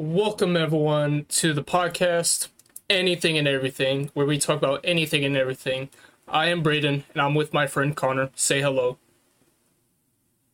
[0.00, 2.46] Welcome, everyone, to the podcast,
[2.88, 5.88] Anything and Everything, where we talk about anything and everything.
[6.28, 8.30] I am Braden, and I'm with my friend Connor.
[8.36, 8.96] Say hello.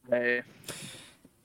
[0.08, 0.44] Hey.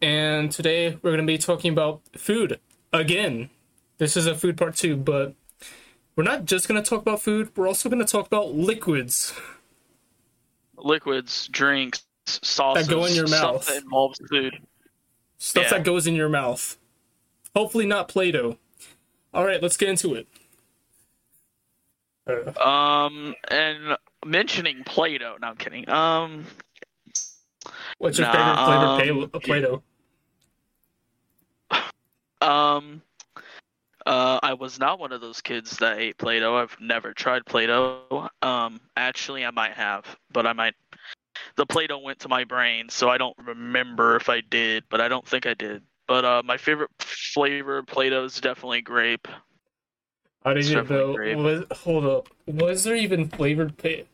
[0.01, 2.61] And today we're going to be talking about food
[2.93, 3.49] again.
[3.97, 5.33] This is a food part two, but
[6.15, 9.33] we're not just going to talk about food, we're also going to talk about liquids.
[10.77, 12.87] Liquids, drinks, sauces.
[12.87, 13.63] That go in your mouth.
[13.65, 14.57] Stuff that involves food.
[15.37, 15.69] Stuff Yeah.
[15.71, 16.77] that goes in your mouth.
[17.59, 18.57] Hopefully, not Play Doh.
[19.33, 20.29] All right, let's get into it.
[22.57, 25.35] Um, and mentioning Play-Doh.
[25.41, 25.89] No, I'm kidding.
[25.89, 26.45] Um,
[27.97, 29.83] what's your Nah, favorite um, flavor Play Doh?
[32.39, 33.01] um,
[34.05, 36.55] uh, I was not one of those kids that ate Play-Doh.
[36.55, 38.29] I've never tried Play-Doh.
[38.41, 40.75] Um, actually, I might have, but I might.
[41.57, 45.09] The Play-Doh went to my brain, so I don't remember if I did, but I
[45.09, 45.83] don't think I did.
[46.09, 49.27] But uh, my favorite flavor of Play-Doh is definitely grape.
[50.43, 51.15] How did you know?
[51.37, 52.29] Was, hold up.
[52.47, 54.05] Was there even flavored pay?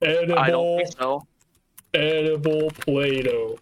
[0.00, 1.26] Edible, I don't think so.
[1.92, 3.58] edible Play-Doh.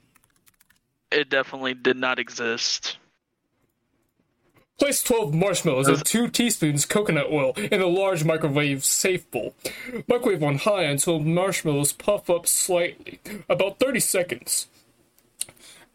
[1.10, 2.98] It definitely did not exist.
[4.78, 9.56] Place 12 marshmallows and 2 teaspoons coconut oil in a large microwave safe bowl.
[10.06, 13.18] Microwave on high until marshmallows puff up slightly,
[13.48, 14.68] about 30 seconds.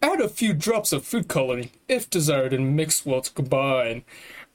[0.02, 4.04] Add a few drops of food coloring, if desired, and mix well to combine.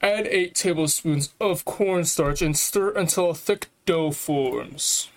[0.01, 5.09] Add 8 tablespoons of cornstarch and stir until a thick dough forms.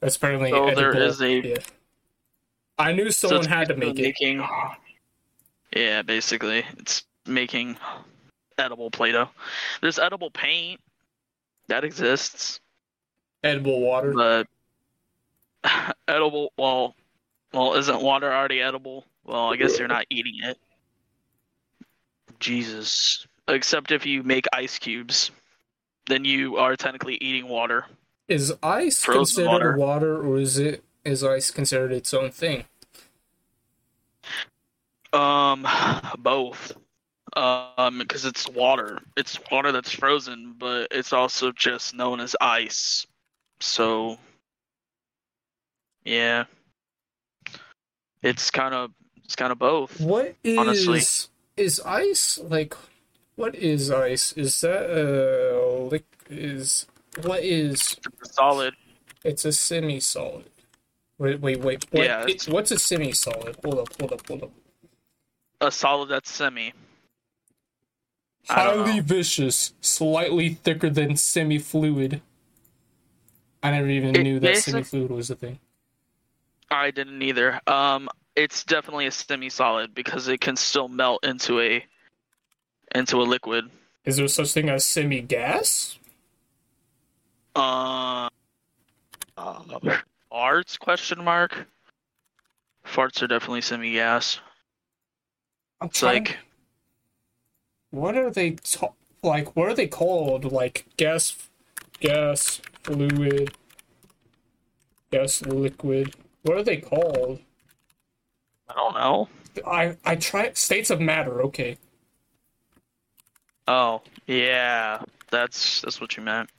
[0.00, 1.56] That's apparently So there is a- Yeah.
[2.78, 4.02] I knew someone it's had to make it.
[4.02, 4.46] making,
[5.74, 7.76] Yeah, basically, it's making
[8.58, 9.30] edible Play-Doh.
[9.80, 10.80] There's edible paint
[11.68, 12.60] that exists,
[13.42, 14.12] Edible water.
[14.12, 14.46] but
[16.08, 16.52] edible.
[16.56, 16.94] Well,
[17.52, 19.04] well, isn't water already edible?
[19.24, 20.58] Well, I guess you're not eating it.
[22.38, 23.26] Jesus.
[23.48, 25.30] Except if you make ice cubes,
[26.06, 27.86] then you are technically eating water.
[28.28, 30.16] Is ice Frozen considered water.
[30.16, 30.22] water.
[30.22, 32.64] or is it is ice considered its own thing?
[35.12, 35.66] Um,
[36.18, 36.72] both.
[37.36, 39.00] Um, because it's water.
[39.16, 43.06] It's water that's frozen, but it's also just known as ice.
[43.60, 44.18] So,
[46.04, 46.44] yeah,
[48.26, 48.90] it's kind of
[49.24, 50.00] it's kind of both.
[50.00, 51.00] What is Honestly.
[51.56, 52.74] is ice like?
[53.36, 54.32] What is ice?
[54.32, 56.86] Is that uh lic is
[57.22, 57.96] what is?
[58.22, 58.74] Solid.
[59.24, 60.46] It's a semi-solid.
[61.18, 61.86] Wait, wait, wait.
[61.90, 63.56] What, Yeah, it- what's a semi-solid?
[63.64, 64.50] Hold up, hold up, hold up.
[65.60, 66.72] A solid that's semi.
[68.48, 72.20] Highly viscous, slightly thicker than semi-fluid.
[73.62, 75.58] I never even It knew that semi-fluid was a thing.
[76.70, 77.60] I didn't either.
[77.66, 81.84] Um, it's definitely a semi-solid because it can still melt into a
[82.94, 83.70] into a liquid.
[84.04, 85.98] Is there such thing as semi-gas?
[87.54, 88.28] Uh,
[89.36, 89.62] uh,
[90.30, 90.78] farts?
[90.78, 91.66] Question mark.
[92.84, 94.40] Farts are definitely semi-gas.
[95.80, 96.38] I'm It's trying- like
[97.90, 99.56] what are they ta- like?
[99.56, 100.44] What are they called?
[100.52, 101.34] Like gas,
[102.00, 103.54] gas, fluid,
[105.10, 106.14] gas, liquid.
[106.46, 107.40] What are they called?
[108.68, 109.28] I don't know.
[109.66, 111.42] I I try states of matter.
[111.42, 111.76] Okay,
[113.68, 116.50] Oh yeah, that's that's what you meant.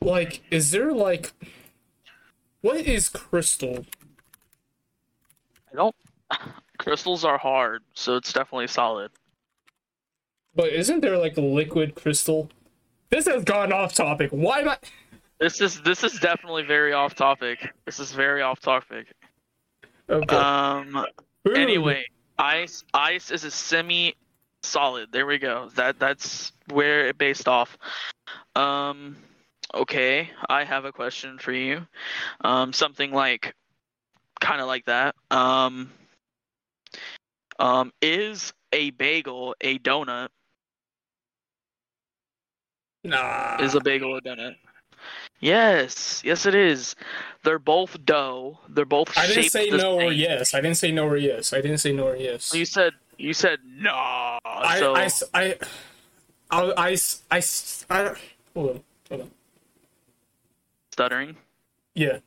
[0.00, 1.32] like is there like
[2.62, 3.86] what is crystal?
[5.72, 5.94] I don't.
[6.78, 9.10] Crystals are hard, so it's definitely solid.
[10.54, 12.50] But isn't there like a liquid crystal?
[13.10, 14.30] This has gone off topic.
[14.30, 14.78] Why am I?
[15.38, 17.70] This is this is definitely very off topic.
[17.84, 19.06] This is very off topic.
[20.08, 20.36] Okay.
[20.36, 21.06] Um.
[21.44, 21.58] Food.
[21.58, 22.06] Anyway,
[22.38, 24.14] ice ice is a semi
[24.62, 25.10] solid.
[25.12, 25.70] There we go.
[25.74, 27.76] That that's where it based off.
[28.54, 29.16] Um
[29.74, 31.86] okay, I have a question for you.
[32.42, 33.54] Um something like
[34.40, 35.14] kind of like that.
[35.30, 35.90] Um
[37.58, 40.28] um is a bagel a donut?
[43.04, 43.56] nah.
[43.60, 44.56] Is a bagel a donut?
[45.40, 46.96] Yes, yes it is.
[47.44, 48.58] They're both dough.
[48.68, 50.54] They're both I didn't say no or yes.
[50.54, 51.52] I didn't say no or yes.
[51.52, 52.54] I didn't say no or yes.
[52.54, 53.90] You said you said no.
[54.44, 55.56] I, so I, I,
[56.50, 56.96] I, I,
[57.30, 57.42] I,
[57.90, 58.14] I-
[58.54, 59.30] hold on, hold on.
[60.90, 61.36] stuttering.
[61.94, 62.18] Yeah.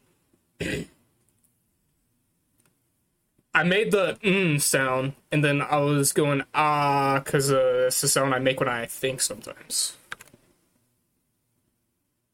[3.54, 8.08] I made the mm sound, and then I was going ah, because uh, it's the
[8.08, 9.98] sound I make when I think sometimes.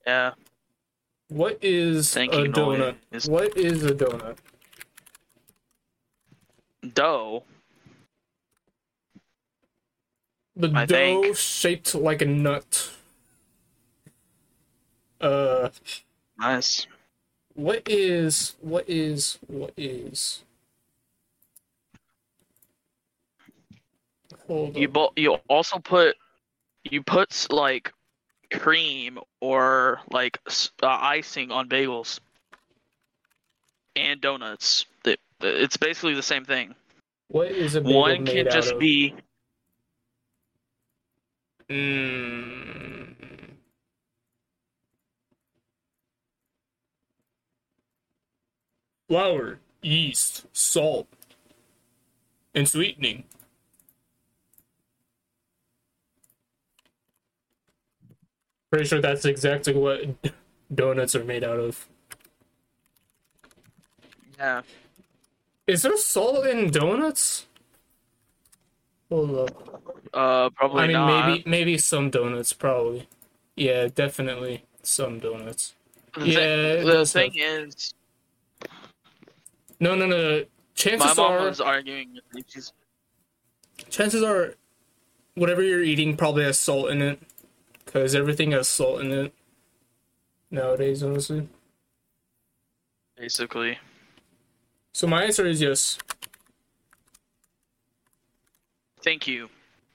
[0.05, 0.31] Yeah.
[1.29, 2.95] What is a donut?
[3.11, 4.37] is- What is a donut?
[6.93, 7.43] dough
[10.55, 11.37] The I dough think.
[11.37, 12.91] shaped like a nut.
[15.19, 15.69] Uh,
[16.37, 16.87] Nice.
[17.55, 20.43] what is what is what is?
[24.47, 24.93] Hold You on.
[24.93, 26.15] bo- you also put
[26.83, 27.91] you put like
[28.51, 30.39] cream or like
[30.83, 32.19] uh, icing on bagels
[33.95, 34.85] and donuts.
[35.05, 36.75] It, it's basically the same thing.
[37.29, 38.79] What is a bagel One can just of?
[38.79, 39.15] be
[41.69, 43.15] Mm.
[49.07, 51.07] Flour, yeast, salt,
[52.53, 53.23] and sweetening.
[58.75, 60.01] Pretty sure that's exactly what
[60.75, 61.87] donuts are made out of.
[64.37, 64.63] yeah.
[65.65, 67.45] Is there salt in donuts?
[69.09, 69.81] Hold up.
[70.13, 71.27] Uh, probably I mean, not.
[71.29, 73.07] maybe maybe some donuts, probably.
[73.55, 75.73] Yeah, definitely some donuts.
[76.17, 76.35] The, Yeah,
[76.75, 77.93] thing, the thing have- is,
[79.79, 80.39] No, no, no.
[80.85, 80.97] no.
[80.97, 82.43] my mom are, was arguing with me.
[82.49, 82.73] She's
[83.89, 84.55] chances are,
[85.35, 87.21] whatever you're eating probably has salt in it,
[87.95, 89.33] because everything has salt in it
[90.51, 91.47] nowadays, honestly.
[93.15, 93.79] basically.
[94.91, 95.97] So my answer is yes.
[99.01, 99.47] Thank you.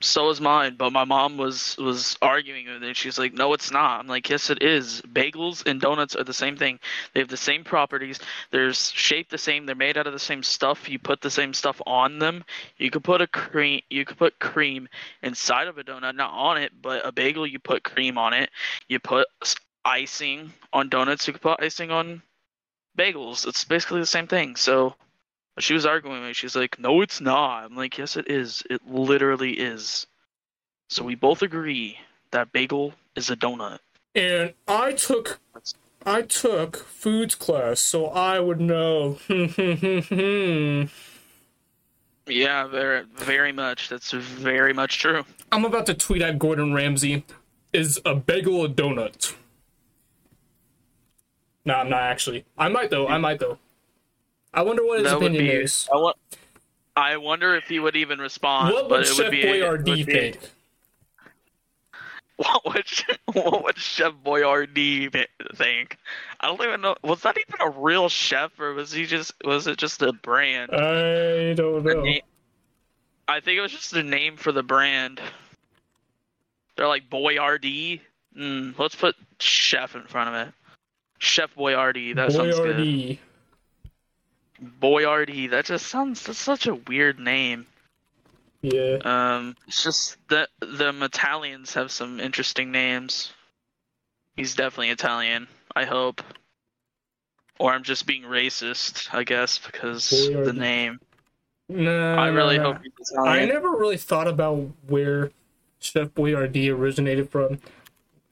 [0.03, 2.97] So is mine, but my mom was was arguing with it.
[2.97, 5.03] She's like, "No, it's not." I'm like, "Yes, it is.
[5.03, 6.81] Bagels and donuts are the same thing.
[7.13, 8.19] They have the same properties.
[8.51, 9.67] They're shaped the same.
[9.67, 10.89] They're made out of the same stuff.
[10.89, 12.45] You put the same stuff on them.
[12.79, 13.83] You could put a cream.
[13.91, 14.89] You could put cream
[15.23, 17.47] inside of a donut, not on it, but a bagel.
[17.47, 18.51] You put cream on it.
[18.89, 19.29] You put
[19.85, 21.27] icing on donuts.
[21.27, 22.23] You could put icing on
[22.97, 23.47] bagels.
[23.47, 24.57] It's basically the same thing.
[24.57, 24.95] So
[25.59, 26.33] she was arguing with me.
[26.33, 28.63] She's like, "No, it's not." I'm like, "Yes, it is.
[28.71, 30.07] It literally is."
[30.89, 31.99] So we both agree
[32.31, 33.79] that bagel is a donut.
[34.15, 35.41] And I took,
[36.05, 39.19] I took foods class, so I would know.
[42.31, 43.89] Yeah, very, very much.
[43.89, 45.25] That's very much true.
[45.51, 47.25] I'm about to tweet at Gordon Ramsay.
[47.73, 49.35] Is a bagel a donut?
[51.65, 52.45] No, I'm not actually.
[52.57, 53.07] I might though.
[53.07, 53.59] I might though.
[54.53, 55.63] I wonder what his that would opinion be.
[55.65, 55.89] is.
[55.93, 56.13] I, wa-
[56.97, 58.75] I wonder if he would even respond.
[58.75, 59.43] What but would Chef would be.
[59.43, 60.39] it would Boyardee be- think?
[62.37, 62.87] What would
[63.35, 65.27] what would Chef Boyardee
[65.57, 65.99] think?
[66.41, 66.97] I don't even know.
[67.03, 69.35] Was that even a real chef, or was he just?
[69.45, 70.71] Was it just a brand?
[70.73, 72.03] I don't know.
[72.03, 72.21] na-
[73.29, 75.21] I think it was just a name for the brand.
[76.77, 78.01] They're like Boyardee.
[78.35, 80.55] Mm, let's put chef in front of it.
[81.19, 82.15] Chef Boyardee.
[82.17, 83.19] That sounds good.
[84.63, 85.27] Boyardee.
[85.27, 85.51] Boyardee.
[85.51, 86.23] That just sounds.
[86.25, 87.67] That's such a weird name.
[88.63, 88.99] Yeah.
[89.05, 93.33] Um, it's just that the Italians have some interesting names.
[94.37, 95.49] He's definitely Italian.
[95.75, 96.23] I hope.
[97.59, 100.99] Or I'm just being racist, I guess, because the name.
[101.69, 103.25] No, I really nah, hope he's nah.
[103.25, 105.31] I never really thought about where
[105.79, 107.61] Chef Boyardee originated from.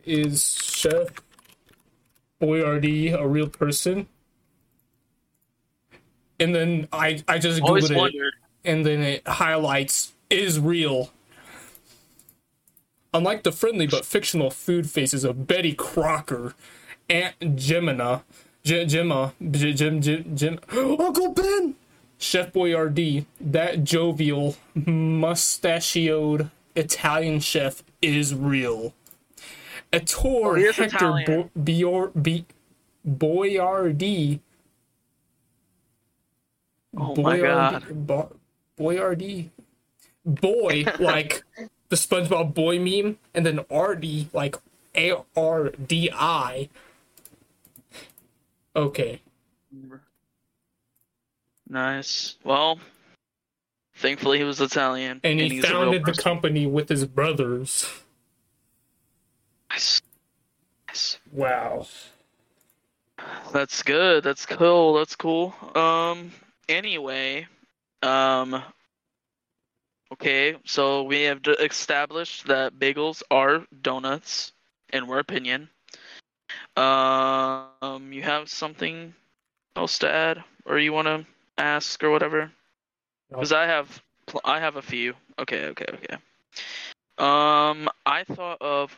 [0.05, 1.09] Is Chef
[2.41, 4.09] Boyardee a real person?
[6.41, 11.11] And then I I just Always googled it, and then it highlights is real.
[13.15, 16.55] Unlike the friendly but fictional food faces of Betty Crocker,
[17.09, 18.23] Aunt Gemina,
[18.65, 21.75] J- Gemma, J- Jim, Jim, Jim, Uncle Ben,
[22.19, 28.93] Chef Boyardee, that jovial, mustachioed Italian chef is real.
[29.93, 32.45] Ettore Oh, he Hector Bo- Bior- Bi-
[33.09, 34.41] Boyardee.
[36.99, 37.85] Oh my god.
[37.91, 38.37] Bo-
[38.79, 39.51] Boyardee.
[40.25, 41.45] Boy, like
[41.89, 44.57] the SpongeBob boy meme, and then RD, like
[44.97, 46.69] A R D I.
[48.75, 49.21] Okay.
[51.69, 52.37] Nice.
[52.45, 52.79] Well,
[53.97, 55.21] thankfully he was Italian.
[55.23, 57.91] And he he's a real founded the company with his brothers.
[59.71, 60.01] Nice.
[60.89, 61.19] Nice.
[61.33, 61.87] Wow.
[63.53, 64.25] That's good.
[64.25, 64.95] That's cool.
[64.95, 65.55] That's cool.
[65.75, 66.33] Um.
[66.69, 67.47] Anyway,
[68.03, 68.63] um.
[70.11, 74.53] Okay, so we have established that bagels are donuts,
[74.91, 75.69] in our opinion.
[76.77, 79.15] Um, you have something
[79.77, 81.27] else to add, or you want to
[81.59, 82.51] ask, or whatever?
[83.29, 85.15] Because I have, pl- I have a few.
[85.39, 86.17] Okay, okay, okay.
[87.19, 88.97] Um, I thought of,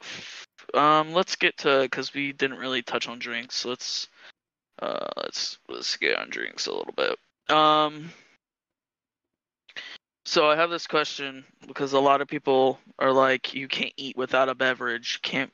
[0.74, 3.64] um, let's get to because we didn't really touch on drinks.
[3.64, 4.08] Let's,
[4.80, 7.18] uh, let's let's get on drinks a little bit.
[7.50, 8.10] Um,
[10.30, 14.16] So I have this question because a lot of people are like, you can't eat
[14.16, 15.20] without a beverage.
[15.22, 15.52] Can't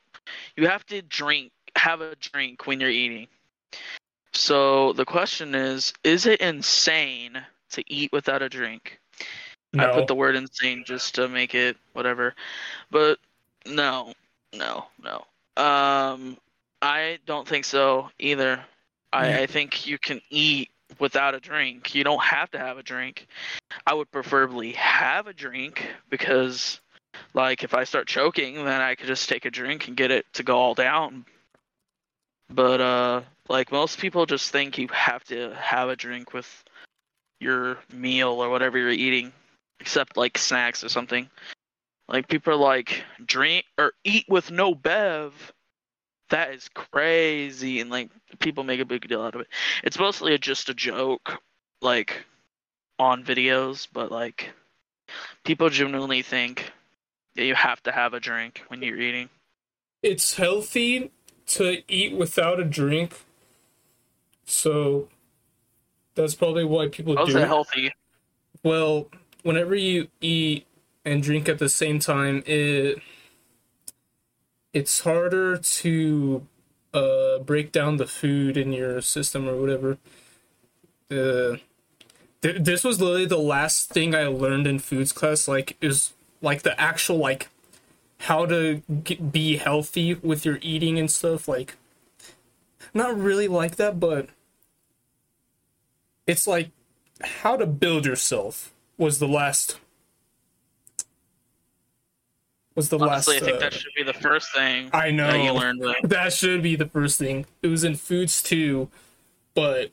[0.54, 3.26] you have to drink have a drink when you're eating.
[4.34, 9.00] So the question is, is it insane to eat without a drink?
[9.72, 9.84] No.
[9.84, 12.34] I put the word insane just to make it whatever.
[12.90, 13.18] But
[13.66, 14.12] no,
[14.54, 15.24] no, no.
[15.56, 16.36] Um
[16.82, 18.62] I don't think so either.
[19.10, 21.94] I, I think you can eat without a drink.
[21.94, 23.26] You don't have to have a drink.
[23.86, 26.80] I would preferably have a drink because
[27.34, 30.26] like if I start choking then I could just take a drink and get it
[30.34, 31.24] to go all down.
[32.50, 36.64] But uh like most people just think you have to have a drink with
[37.40, 39.32] your meal or whatever you're eating
[39.80, 41.28] except like snacks or something.
[42.08, 45.52] Like people are like drink or eat with no bev.
[46.30, 49.48] That is crazy and like people make a big deal out of it.
[49.84, 51.40] It's mostly a, just a joke
[51.80, 52.24] like
[52.98, 54.50] on videos, but like
[55.44, 56.72] people genuinely think
[57.36, 59.28] that you have to have a drink when you're eating.
[60.02, 61.10] it's healthy
[61.46, 63.12] to eat without a drink.
[64.46, 65.08] So
[66.14, 67.46] that's probably why people How's do it.
[67.46, 67.92] healthy?
[68.62, 69.08] Well,
[69.42, 70.66] whenever you eat
[71.04, 72.98] and drink at the same time, it
[74.76, 76.46] it's harder to
[76.92, 79.96] uh, break down the food in your system or whatever.
[81.10, 81.56] Uh,
[82.42, 85.48] th- this was literally the last thing I learned in foods class.
[85.48, 87.48] Like, is like the actual like
[88.18, 91.48] how to get, be healthy with your eating and stuff.
[91.48, 91.76] Like,
[92.92, 94.28] not really like that, but
[96.26, 96.68] it's like
[97.22, 99.80] how to build yourself was the last
[102.76, 105.26] was the Honestly, last I think uh, that should be the first thing I know
[105.26, 105.80] that you learned.
[105.80, 107.46] Like, that should be the first thing.
[107.62, 108.88] It was in foods too
[109.56, 109.90] but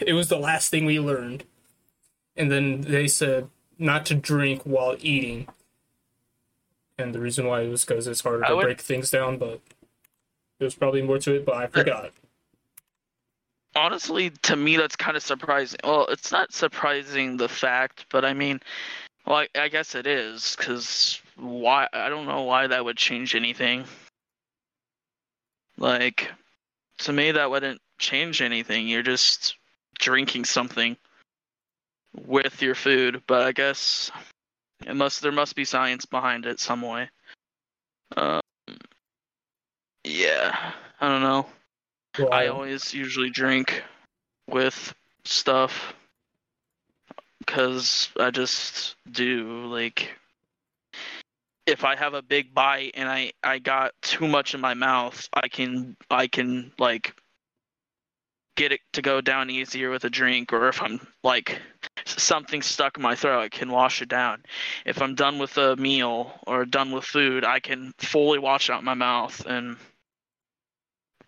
[0.00, 1.44] it was the last thing we learned.
[2.36, 5.48] And then they said not to drink while eating.
[6.96, 9.60] And the reason why was because it's harder I to would- break things down but
[10.58, 12.12] there's probably more to it but i forgot.
[13.76, 15.80] Honestly, to me, that's kind of surprising.
[15.82, 18.60] Well, it's not surprising the fact, but I mean,
[19.26, 21.88] well, I, I guess it is because why?
[21.92, 23.84] I don't know why that would change anything.
[25.76, 26.30] Like,
[26.98, 28.88] to me, that wouldn't change anything.
[28.88, 29.56] You're just
[29.98, 30.96] drinking something
[32.26, 34.10] with your food, but I guess
[34.86, 37.08] it must there must be science behind it some way.
[38.16, 38.40] Um,
[40.04, 41.46] yeah, I don't know.
[42.18, 43.82] Well, I always usually drink
[44.48, 45.94] with stuff
[47.38, 50.10] because I just do like
[51.66, 55.28] if I have a big bite and I I got too much in my mouth,
[55.32, 57.14] I can I can like
[58.56, 61.60] get it to go down easier with a drink or if I'm like
[62.04, 64.44] something stuck in my throat, I can wash it down.
[64.86, 68.84] If I'm done with a meal or done with food, I can fully wash out
[68.84, 69.76] my mouth and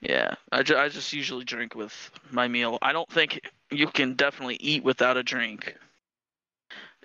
[0.00, 2.78] yeah, I, ju- I just usually drink with my meal.
[2.82, 3.40] I don't think
[3.70, 5.74] you can definitely eat without a drink.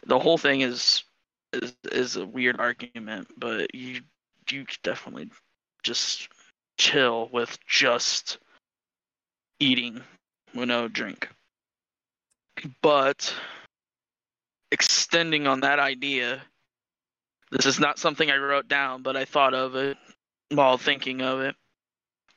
[0.05, 1.03] The whole thing is
[1.53, 4.01] is is a weird argument, but you
[4.49, 5.29] you definitely
[5.83, 6.27] just
[6.77, 8.37] chill with just
[9.59, 10.01] eating
[10.53, 11.29] with no drink.
[12.81, 13.33] But
[14.71, 16.41] extending on that idea,
[17.51, 19.97] this is not something I wrote down, but I thought of it
[20.51, 21.55] while thinking of it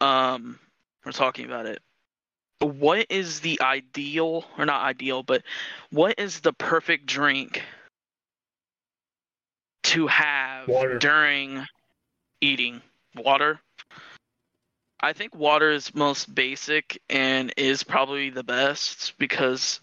[0.00, 0.58] um
[1.04, 1.80] we're talking about it
[2.60, 5.42] what is the ideal or not ideal but
[5.90, 7.62] what is the perfect drink
[9.84, 10.98] to have Water.
[10.98, 11.64] during
[12.40, 12.82] eating
[13.16, 13.60] water
[15.00, 19.80] i think water is most basic and is probably the best because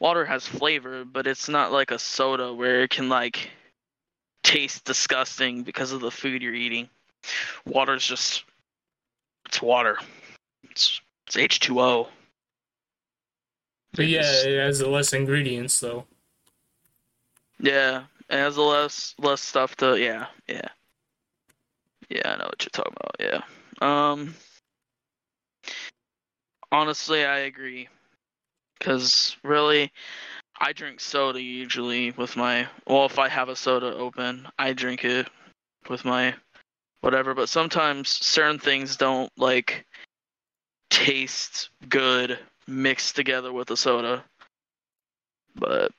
[0.00, 3.50] water has flavor but it's not like a soda where it can like
[4.42, 6.88] taste disgusting because of the food you're eating
[7.66, 8.44] water's just
[9.46, 9.96] it's water.
[10.70, 12.08] It's it's H two O.
[13.94, 16.04] but yeah it has the less ingredients though
[17.60, 18.04] Yeah.
[18.28, 20.68] It has less less stuff to yeah, yeah.
[22.08, 23.40] Yeah, I know what you're talking about, yeah.
[23.80, 24.34] Um
[26.72, 27.88] honestly I agree.
[28.80, 29.92] Cause really
[30.60, 35.04] I drink soda usually with my well if I have a soda open, I drink
[35.04, 35.28] it
[35.88, 36.34] with my
[37.00, 39.86] whatever, but sometimes certain things don't like
[40.90, 44.24] taste good mixed together with a soda.
[45.54, 45.92] But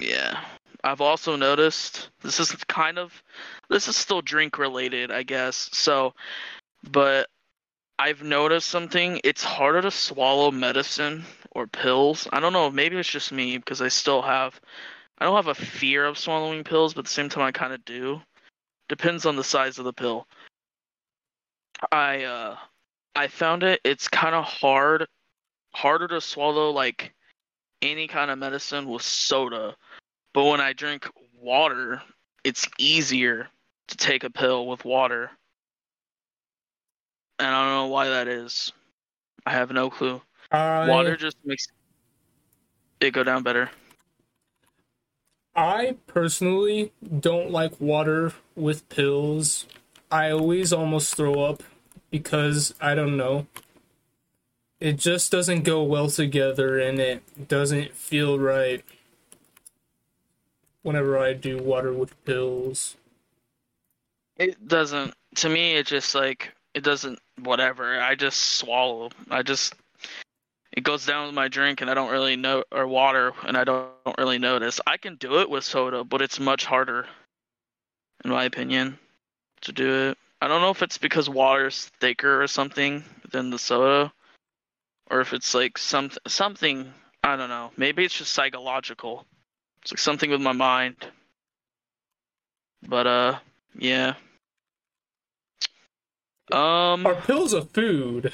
[0.00, 0.40] yeah.
[0.86, 3.22] I've also noticed this is kind of
[3.68, 5.68] this is still drink related, I guess.
[5.72, 6.14] So
[6.90, 7.28] but
[7.98, 12.28] I've noticed something, it's harder to swallow medicine or pills.
[12.32, 12.70] I don't know.
[12.70, 14.60] Maybe it's just me because I still have.
[15.18, 17.72] I don't have a fear of swallowing pills, but at the same time, I kind
[17.72, 18.20] of do.
[18.88, 20.26] Depends on the size of the pill.
[21.90, 22.56] I uh,
[23.16, 23.80] I found it.
[23.82, 25.06] It's kind of hard,
[25.74, 27.14] harder to swallow like
[27.82, 29.74] any kind of medicine with soda,
[30.36, 31.08] but when I drink
[31.40, 32.02] water,
[32.44, 33.48] it's easier
[33.88, 35.30] to take a pill with water.
[37.38, 38.70] And I don't know why that is.
[39.46, 40.20] I have no clue.
[40.52, 41.68] I, Water just makes
[43.00, 43.70] it go down better.
[45.54, 49.64] I personally don't like water with pills.
[50.10, 51.62] I always almost throw up
[52.10, 53.46] because I don't know.
[54.80, 58.84] It just doesn't go well together and it doesn't feel right
[60.86, 62.96] whenever I do water with pills.
[64.36, 65.14] It doesn't.
[65.36, 67.18] To me, it just like it doesn't.
[67.42, 68.00] Whatever.
[68.00, 69.10] I just swallow.
[69.28, 69.74] I just.
[70.72, 73.64] It goes down with my drink, and I don't really know, or water, and I
[73.64, 74.78] don't, don't really notice.
[74.86, 77.06] I can do it with soda, but it's much harder,
[78.24, 78.98] in my opinion,
[79.62, 80.18] to do it.
[80.42, 83.02] I don't know if it's because water's thicker or something
[83.32, 84.12] than the soda,
[85.10, 86.92] or if it's like some something.
[87.24, 87.72] I don't know.
[87.76, 89.26] Maybe it's just psychological.
[89.86, 90.96] It's like something with my mind.
[92.88, 93.38] But uh,
[93.78, 94.14] yeah.
[96.50, 98.32] Um, Are pills a food?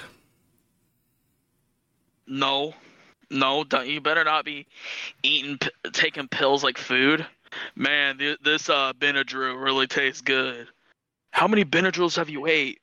[2.26, 2.73] no,
[3.30, 4.66] no, don't, you better not be
[5.23, 7.26] eating, p- taking pills like food.
[7.76, 10.68] Man, th- this uh Benadryl really tastes good.
[11.32, 12.80] How many Benadryls have you ate?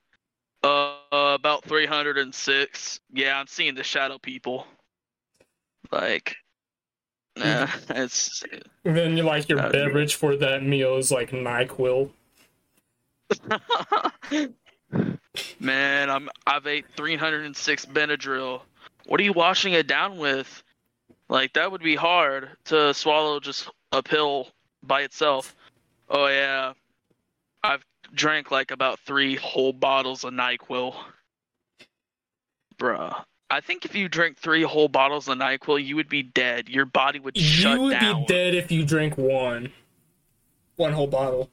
[0.61, 2.99] Uh, about 306.
[3.13, 4.67] Yeah, I'm seeing the shadow people.
[5.91, 6.35] Like,
[7.39, 8.43] nah, it's
[8.83, 12.11] And then you like your Uh, beverage for that meal is like NyQuil.
[15.59, 18.61] Man, I'm I've ate 306 Benadryl.
[19.05, 20.63] What are you washing it down with?
[21.29, 24.47] Like that would be hard to swallow just a pill
[24.83, 25.55] by itself.
[26.09, 26.73] Oh yeah.
[27.63, 30.95] I've drank like about 3 whole bottles of NyQuil.
[32.79, 33.23] Bruh.
[33.51, 36.69] I think if you drink 3 whole bottles of NyQuil, you would be dead.
[36.69, 37.77] Your body would shut down.
[37.77, 38.21] You would down.
[38.21, 39.71] be dead if you drank one.
[40.75, 41.49] One whole bottle.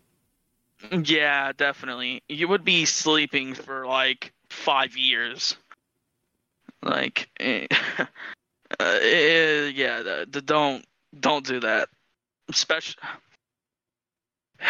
[0.90, 2.22] Yeah, definitely.
[2.28, 5.56] You would be sleeping for like five years.
[6.82, 7.66] Like, eh,
[7.98, 8.06] uh,
[8.78, 10.84] eh, yeah, the, the, don't
[11.18, 11.88] don't do that.
[12.48, 13.02] Especially.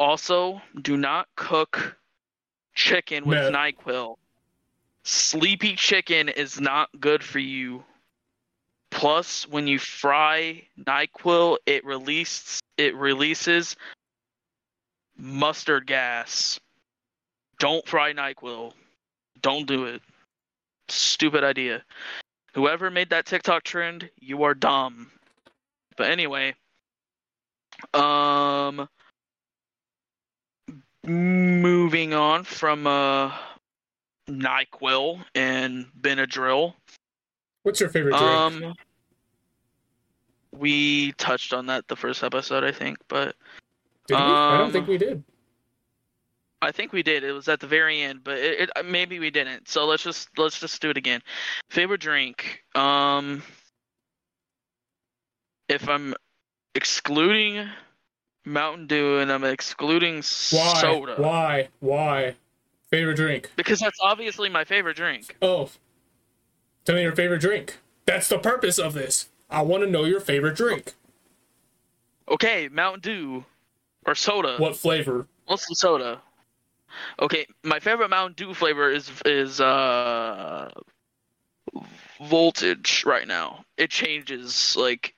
[0.00, 1.96] Also, do not cook
[2.74, 3.52] chicken with No.
[3.52, 4.16] Nyquil.
[5.08, 7.84] Sleepy chicken is not good for you.
[8.90, 13.76] Plus, when you fry Nyquil, it releases it releases
[15.16, 16.58] mustard gas.
[17.60, 18.72] Don't fry NyQuil.
[19.40, 20.02] Don't do it.
[20.88, 21.84] Stupid idea.
[22.54, 25.12] Whoever made that TikTok trend, you are dumb.
[25.96, 26.56] But anyway,
[27.94, 28.88] um
[31.04, 33.32] moving on from uh
[34.28, 36.74] NyQuil and Benadryl.
[37.62, 38.24] What's your favorite drink?
[38.24, 38.74] Um
[40.58, 43.34] we touched on that the first episode, I think, but
[44.06, 44.20] did we?
[44.20, 45.22] I don't um, think we did.
[46.62, 47.22] I think we did.
[47.22, 49.68] It was at the very end, but it, it maybe we didn't.
[49.68, 51.20] So let's just let's just do it again.
[51.70, 52.62] Favorite drink.
[52.74, 53.42] Um,
[55.68, 56.14] if I'm
[56.74, 57.68] excluding
[58.44, 60.80] Mountain Dew and I'm excluding Why?
[60.80, 61.68] soda Why?
[61.80, 62.34] Why?
[62.90, 63.50] Favorite drink?
[63.56, 65.36] because that's obviously my favorite drink.
[65.42, 65.70] Oh.
[66.84, 67.78] Tell me your favorite drink.
[68.04, 69.28] That's the purpose of this.
[69.50, 70.94] I want to know your favorite drink.
[72.28, 73.44] Okay, Mountain Dew
[74.06, 74.56] or soda.
[74.58, 75.26] What flavor?
[75.46, 76.20] What's the soda?
[77.20, 80.70] Okay, my favorite Mountain Dew flavor is is uh
[82.20, 83.64] voltage right now.
[83.76, 85.14] It changes like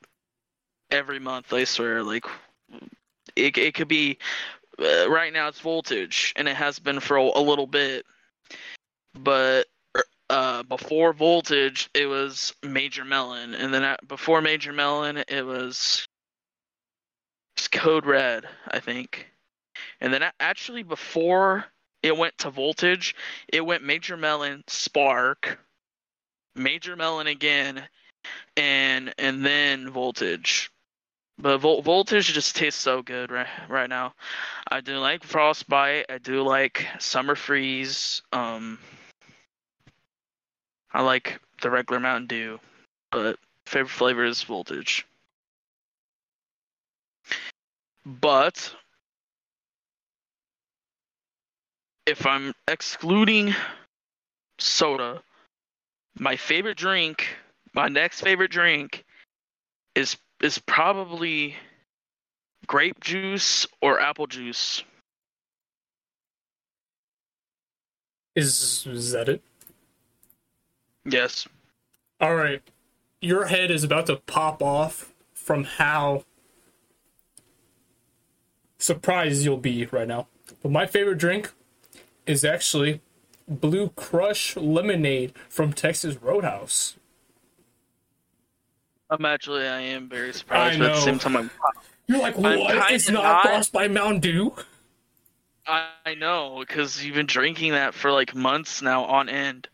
[0.90, 1.52] every month.
[1.52, 2.02] I swear.
[2.02, 2.24] Like
[3.36, 4.18] it it could be
[4.80, 8.06] uh, right now it's voltage and it has been for a, little bit,
[9.14, 9.66] but
[10.30, 16.06] uh before voltage it was Major Melon and then at, before Major Melon it was
[17.72, 19.30] Code Red I think.
[20.00, 21.66] And then actually before
[22.02, 23.14] it went to voltage,
[23.52, 25.58] it went Major Melon, Spark,
[26.54, 27.88] Major Melon again,
[28.56, 30.70] and and then voltage.
[31.38, 34.14] But vol- voltage just tastes so good right right now.
[34.70, 36.06] I do like Frostbite.
[36.08, 38.22] I do like Summer Freeze.
[38.32, 38.78] Um,
[40.92, 42.60] I like the regular Mountain Dew,
[43.12, 45.06] but favorite flavor is voltage.
[48.04, 48.74] But
[52.06, 53.54] if I'm excluding
[54.58, 55.22] soda,
[56.18, 57.28] my favorite drink
[57.74, 59.04] my next favorite drink
[59.94, 61.56] is is probably
[62.66, 64.84] grape juice or apple juice.
[68.36, 69.42] Is is that it?
[71.04, 71.48] Yes.
[72.20, 72.62] All right.
[73.20, 76.24] Your head is about to pop off from how
[78.78, 80.28] surprised you'll be right now.
[80.62, 81.52] But my favorite drink
[82.26, 83.00] is actually
[83.48, 86.96] Blue Crush Lemonade from Texas Roadhouse.
[89.10, 91.50] I'm actually I am very surprised, but at the same time I'm
[92.06, 92.90] You're like, I'm what?
[92.90, 94.54] It's not, not- by Mountain Dew.
[95.66, 99.68] I, I know because you've been drinking that for like months now on end.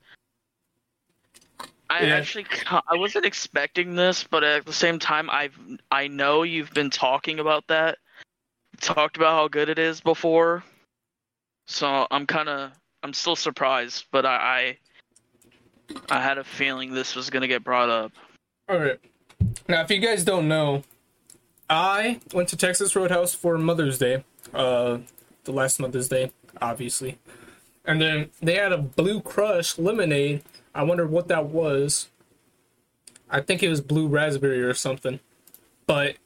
[1.91, 2.17] I Yeah.
[2.17, 5.57] actually I wasn't expecting this, but at the same time I've
[5.91, 7.99] I know you've been talking about that,
[8.81, 10.65] talked about how good it is before,
[11.67, 14.79] so I'm kind of I'm still surprised, but I,
[16.11, 18.13] I I had a feeling this was gonna get brought up.
[18.69, 18.99] All right.
[19.69, 20.83] Now, if you guys don't know,
[21.69, 24.99] I went to Texas Roadhouse for Mother's Day, uh,
[25.45, 27.19] the last Mother's Day, obviously,
[27.85, 30.43] and then they had a Blue Crush lemonade.
[30.75, 32.09] I wonder what that was.
[33.31, 35.21] I think it was blue raspberry or something,
[35.87, 36.17] but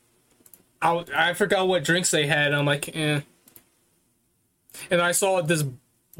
[0.83, 2.52] I I forgot what drinks they had.
[2.52, 3.20] I'm like, eh.
[4.90, 5.64] And I saw this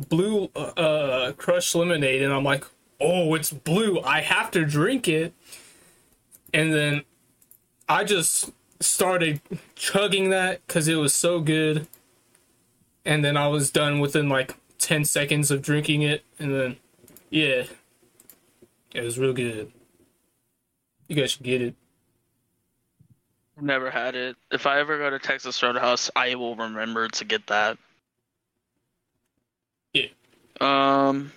[0.09, 2.65] blue uh, uh crush lemonade, and I'm like,
[3.01, 4.01] oh, it's blue.
[4.01, 5.35] I have to drink it
[6.53, 7.03] and then
[7.89, 9.41] I just started
[9.75, 11.87] chugging that because it was so good.
[13.05, 16.25] And then I was done within like 10 seconds of drinking it.
[16.39, 16.77] And then,
[17.31, 17.65] yeah,
[18.95, 19.73] it was real good.
[21.09, 21.75] You guys should get it.
[23.59, 24.37] I never had it.
[24.53, 27.79] If I ever go to Texas Roadhouse, I will remember to get that.
[29.95, 30.07] Yeah.
[30.61, 31.33] Um.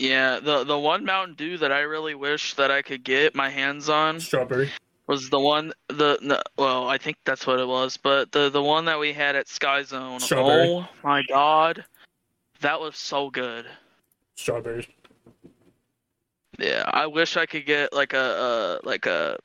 [0.00, 3.50] Yeah, the the one Mountain Dew that I really wish that I could get my
[3.50, 4.70] hands on Strawberry.
[5.06, 8.62] was the one the no, well, I think that's what it was, but the the
[8.62, 10.18] one that we had at Sky Zone.
[10.18, 10.68] Strawberry.
[10.68, 11.84] Oh my god,
[12.62, 13.66] that was so good.
[14.36, 14.88] Strawberry.
[16.58, 19.38] Yeah, I wish I could get like a, a like a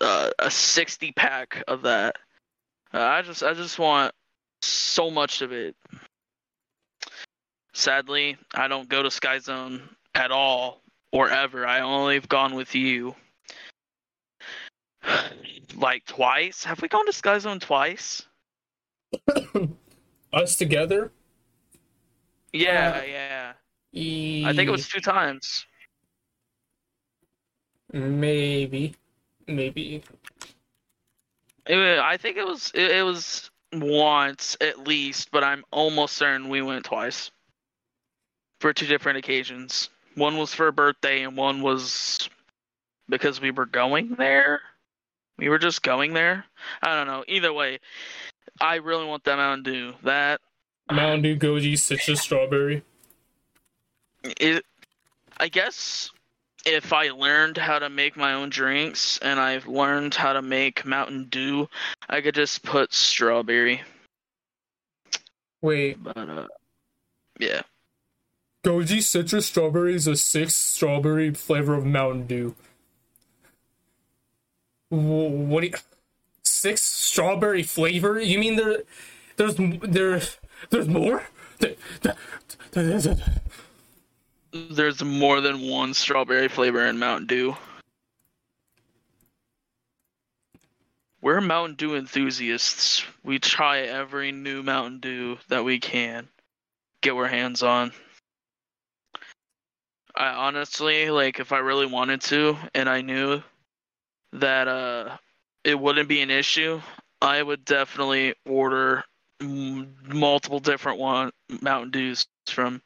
[0.00, 2.14] a, a sixty pack of that.
[2.94, 4.14] Uh, I just I just want
[4.62, 5.74] so much of it.
[7.76, 9.82] Sadly, I don't go to Sky Zone
[10.14, 10.80] at all
[11.12, 11.66] or ever.
[11.66, 13.14] I only have gone with you.
[15.76, 16.64] like twice?
[16.64, 18.26] Have we gone to Sky Zone twice?
[20.32, 21.12] Us together?
[22.50, 23.52] Yeah, Uh, yeah.
[24.48, 25.66] I think it was two times.
[27.92, 28.94] Maybe.
[29.46, 30.02] Maybe.
[31.66, 36.48] It, I think it was it, it was once at least, but I'm almost certain
[36.48, 37.30] we went twice
[38.60, 39.90] for two different occasions.
[40.14, 42.28] One was for a birthday, and one was
[43.08, 44.60] because we were going there.
[45.38, 46.44] We were just going there.
[46.82, 47.24] I don't know.
[47.28, 47.80] Either way,
[48.60, 49.94] I really want that Mountain Dew.
[50.02, 50.40] That
[50.90, 52.82] Mountain Dew, Goji, Citrus, Strawberry.
[54.22, 54.64] it.
[55.38, 56.10] I guess
[56.66, 60.84] if I learned how to make my own drinks and I've learned how to make
[60.84, 61.68] Mountain Dew,
[62.08, 63.82] I could just put strawberry.
[65.62, 66.46] Wait, But uh,
[67.38, 67.62] yeah.
[68.66, 72.56] Goji Citrus Strawberry is a six strawberry flavor of Mountain Dew.
[74.88, 75.72] What do you,
[76.42, 78.18] six strawberry flavor?
[78.20, 78.78] You mean there,
[79.36, 80.20] there's there,
[80.70, 81.28] there's more?
[81.60, 82.16] There- there-
[84.52, 87.56] There's more than one strawberry flavor in Mountain Dew.
[91.20, 93.04] We're Mountain Dew enthusiasts.
[93.22, 96.26] We try every new Mountain Dew that we can
[97.00, 97.92] get our hands on.
[100.16, 103.42] I honestly, like, if I really wanted to and I knew
[104.32, 105.16] that uh,
[105.64, 106.80] it wouldn't be an issue,
[107.20, 109.04] I would definitely order
[109.42, 112.80] m- multiple different one Mountain Dews from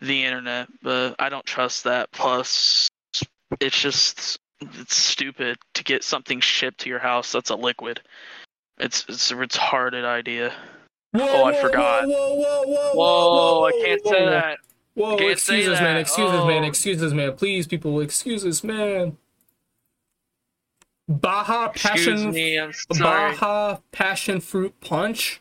[0.00, 2.10] the internet, but I don't trust that.
[2.12, 2.88] Plus,
[3.60, 8.00] it's just it's stupid to get something shipped to your house that's a liquid.
[8.78, 10.54] It's it's a retarded idea.
[11.12, 12.06] Whoa, Oh, I whoa, forgot.
[12.08, 14.30] Whoa, whoa, whoa, Whoa, I can't whoa, say whoa.
[14.30, 14.58] that.
[14.94, 15.96] Whoa, excuse us, man.
[15.96, 16.46] Excuse us, oh.
[16.46, 16.64] man.
[16.64, 16.66] Oh.
[16.66, 17.32] Excuse us, man.
[17.34, 19.16] Please, people, excuse us, man.
[21.08, 22.60] Baja Passion me.
[22.98, 25.40] Baja Passion Fruit Punch.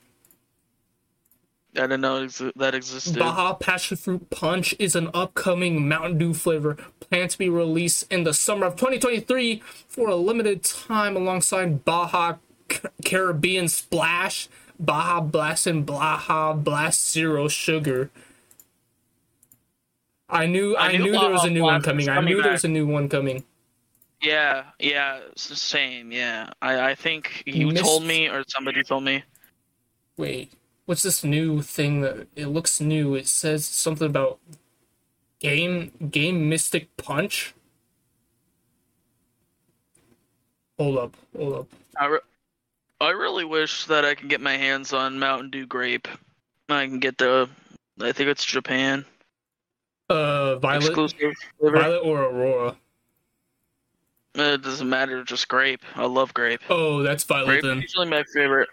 [1.75, 3.17] I didn't know that existed.
[3.17, 8.23] Baja Passion Fruit Punch is an upcoming Mountain Dew flavor planned to be released in
[8.23, 12.35] the summer of 2023 for a limited time alongside Baja
[13.05, 18.09] Caribbean Splash, Baja Blast, and Baja Blast Zero Sugar.
[20.31, 22.09] I knew I, I knew knew there was a new one was coming.
[22.09, 23.43] I coming knew there was a new one coming.
[24.21, 26.11] Yeah, yeah, it's the same.
[26.11, 29.23] Yeah, I I think you told me or somebody told me.
[30.15, 30.53] Wait,
[30.85, 33.13] what's this new thing that it looks new?
[33.15, 34.39] It says something about
[35.39, 37.53] game game Mystic Punch.
[40.79, 41.67] Hold up, hold up.
[41.99, 42.19] I, re-
[43.01, 46.07] I really wish that I can get my hands on Mountain Dew grape.
[46.69, 47.49] I can get the.
[47.99, 49.05] I think it's Japan
[50.11, 51.77] Uh, Violet, exclusive flavor.
[51.79, 52.75] Violet or Aurora?
[54.35, 55.81] It doesn't matter, just grape.
[55.95, 56.61] I love grape.
[56.69, 57.77] Oh, that's Violet Grape then.
[57.77, 58.69] is usually my favorite.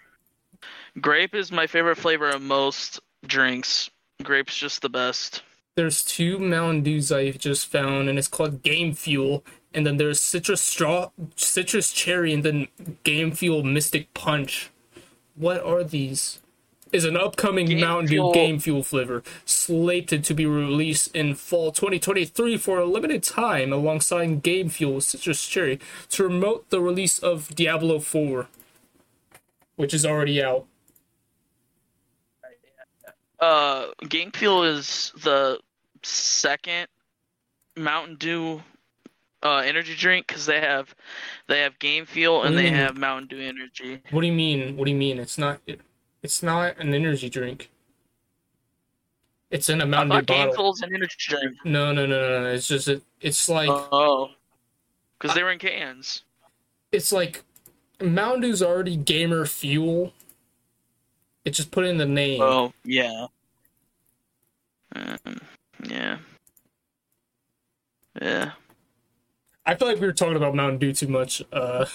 [1.00, 3.90] Grape is my favorite flavor of most drinks.
[4.22, 5.42] Grape's just the best.
[5.76, 9.44] There's two Mountain Dews I just found, and it's called Game Fuel.
[9.72, 12.68] And then there's Citrus Straw, Citrus Cherry, and then
[13.04, 14.70] Game Fuel Mystic Punch.
[15.36, 16.40] What are these?
[16.90, 21.34] Is an upcoming Game Mountain Fuel- Dew Game Fuel flavor slated to be released in
[21.34, 25.78] fall 2023 for a limited time alongside Game Fuel Citrus Cherry
[26.10, 28.46] to promote the release of Diablo 4,
[29.76, 30.64] which is already out.
[33.40, 35.60] Uh, Game Fuel is the
[36.02, 36.88] second
[37.76, 38.62] Mountain Dew
[39.42, 40.94] uh, energy drink because they have
[41.46, 42.74] they have Game Fuel and they Mm.
[42.74, 44.00] have Mountain Dew energy.
[44.10, 44.76] What do you mean?
[44.76, 45.18] What do you mean?
[45.20, 45.60] It's not.
[45.66, 45.80] It,
[46.28, 47.70] it's not an energy drink.
[49.50, 50.52] It's in a Mountain Dew bottle.
[50.52, 51.56] Fuel's an energy drink.
[51.64, 52.48] No, no, no, no, no.
[52.50, 54.28] It's just it, it's like Oh,
[55.18, 56.24] because they were in cans.
[56.92, 57.44] it's like
[58.02, 60.12] Mountain Dew's already gamer fuel.
[61.46, 62.42] It just put in the name.
[62.42, 63.28] Oh yeah.
[64.94, 65.40] Um,
[65.88, 66.18] yeah.
[68.20, 68.50] Yeah.
[69.64, 71.42] I feel like we were talking about Mountain Dew too much.
[71.50, 71.86] Uh,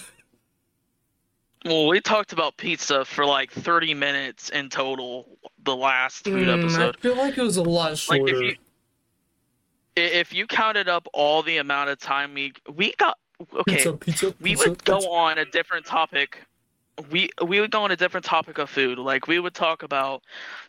[1.66, 6.60] Well, we talked about pizza for like 30 minutes in total the last food mm,
[6.60, 6.98] episode.
[6.98, 8.36] I feel like it was a lot Like shorter.
[8.36, 8.56] if you
[9.96, 13.18] if you counted up all the amount of time we we got
[13.54, 16.40] okay, pizza, pizza, we pizza, would go on a different topic.
[17.12, 18.98] We we would go on a different topic of food.
[19.00, 20.24] Like we would talk about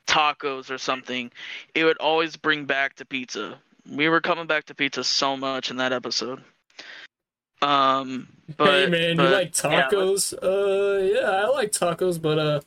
[0.07, 1.31] tacos or something.
[1.75, 3.59] It would always bring back to pizza.
[3.91, 6.43] We were coming back to pizza so much in that episode.
[7.65, 10.35] Um, but hey man, but, you like yeah, tacos?
[10.43, 12.61] uh, yeah, I like tacos, but uh,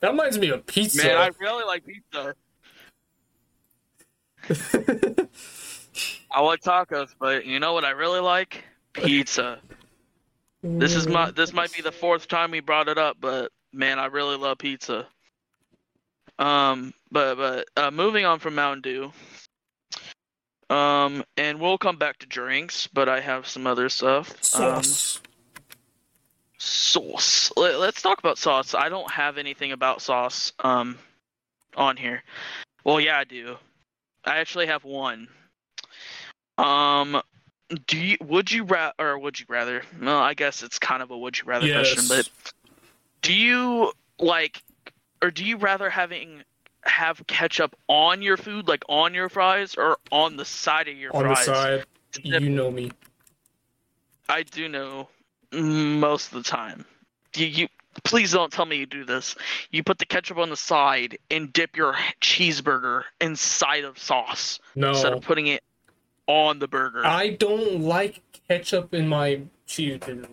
[0.00, 1.04] that reminds me of pizza.
[1.04, 2.34] man, I really like pizza.
[6.30, 8.64] I like tacos, but you know what I really like?
[8.92, 9.58] Pizza.
[10.62, 13.98] This is my this might be the fourth time we brought it up, but man,
[13.98, 15.06] I really love pizza.
[16.38, 19.12] Um, but but uh, moving on from Mountain Dew.
[20.70, 24.30] Um, and we'll come back to drinks, but I have some other stuff.
[24.54, 25.20] Um, sauce.
[26.58, 27.52] sauce.
[27.56, 28.74] Let, let's talk about sauce.
[28.74, 30.96] I don't have anything about sauce um
[31.76, 32.22] on here.
[32.84, 33.56] Well, yeah, I do.
[34.24, 35.28] I actually have one.
[36.56, 37.20] Um,
[37.86, 39.82] do you would you ra- or would you rather?
[40.00, 42.28] Well, I guess it's kind of a would you rather question, but
[43.22, 44.62] do you like
[45.22, 46.42] or do you rather having
[46.84, 51.14] have ketchup on your food like on your fries or on the side of your
[51.14, 51.84] on the side,
[52.22, 52.90] you know me.
[54.28, 55.08] I do know
[55.52, 56.84] most of the time.
[57.34, 57.68] You, you
[58.04, 59.36] please don't tell me you do this.
[59.70, 65.12] You put the ketchup on the side and dip your cheeseburger inside of sauce instead
[65.12, 65.62] of putting it
[66.26, 67.04] on the burger.
[67.04, 70.28] I don't like ketchup in my cheeseburger.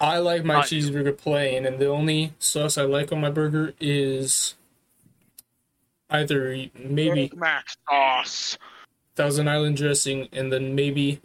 [0.00, 3.72] I like my I- cheeseburger plain, and the only sauce I like on my burger
[3.80, 4.54] is
[6.10, 8.58] either maybe Big Mac sauce.
[9.14, 11.20] Thousand Island dressing, and then maybe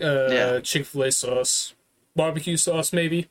[0.00, 0.60] uh, Yeah.
[0.60, 1.74] Chick Fil A sauce,
[2.14, 3.28] barbecue sauce, maybe,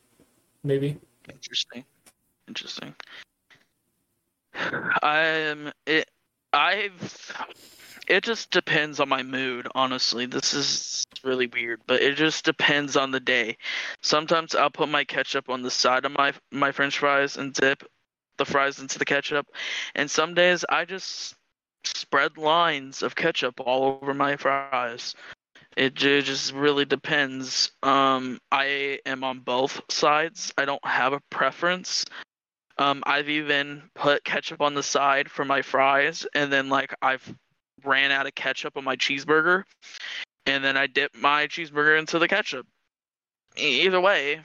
[0.63, 0.97] maybe.
[1.29, 1.85] Interesting.
[2.47, 2.95] Interesting.
[5.03, 6.09] I'm it.
[6.51, 7.35] I've.
[8.09, 10.25] It just depends on my mood, honestly.
[10.25, 13.55] This is really weird, but it just depends on the day.
[14.01, 17.83] Sometimes I'll put my ketchup on the side of my my French fries and dip
[18.39, 19.45] the fries into the ketchup,
[19.93, 21.35] and some days I just
[21.83, 25.13] spread lines of ketchup all over my fries.
[25.77, 27.71] It ju- just really depends.
[27.83, 30.51] Um, I am on both sides.
[30.57, 32.05] I don't have a preference.
[32.79, 37.31] Um, I've even put ketchup on the side for my fries, and then like I've
[37.85, 39.63] ran out of ketchup on my cheeseburger,
[40.45, 42.67] and then I dip my cheeseburger into the ketchup.
[43.57, 44.41] Either way,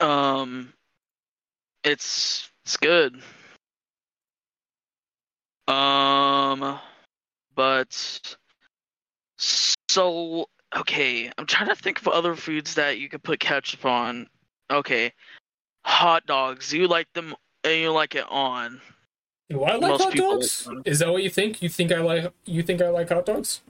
[0.00, 0.72] um,
[1.82, 3.20] it's it's good.
[5.66, 6.78] Um,
[7.54, 8.36] but
[9.38, 10.46] so
[10.76, 14.26] okay, I'm trying to think of other foods that you could put ketchup on.
[14.70, 15.12] Okay,
[15.84, 16.72] hot dogs.
[16.72, 17.34] You like them?
[17.64, 18.80] and You like it on?
[19.50, 20.66] Do I like Most hot dogs?
[20.66, 20.78] like.
[20.86, 21.62] Is that what you think?
[21.62, 23.60] You think I like you think I like hot dogs?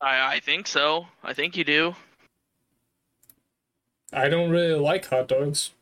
[0.00, 1.06] I I think so.
[1.24, 1.94] I think you do.
[4.12, 5.72] I don't really like hot dogs.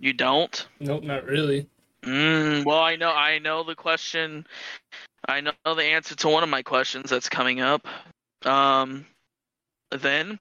[0.00, 0.66] You don't?
[0.80, 1.66] Nope, not really.
[2.02, 4.46] Mm, well, I know I know the question.
[5.28, 7.86] I know the answer to one of my questions that's coming up.
[8.44, 9.04] Um,
[9.90, 10.38] then,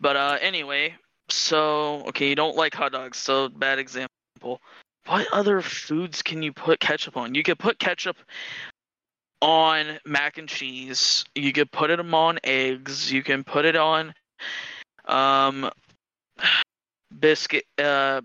[0.00, 0.94] but uh, anyway,
[1.28, 4.12] so okay, you don't like hot dogs, so bad example.
[4.42, 7.34] What other foods can you put ketchup on?
[7.34, 8.16] You could put ketchup
[9.40, 11.24] on mac and cheese.
[11.34, 13.10] You could put it on eggs.
[13.12, 14.14] You can put it on
[15.06, 15.68] um
[17.18, 18.20] biscuit uh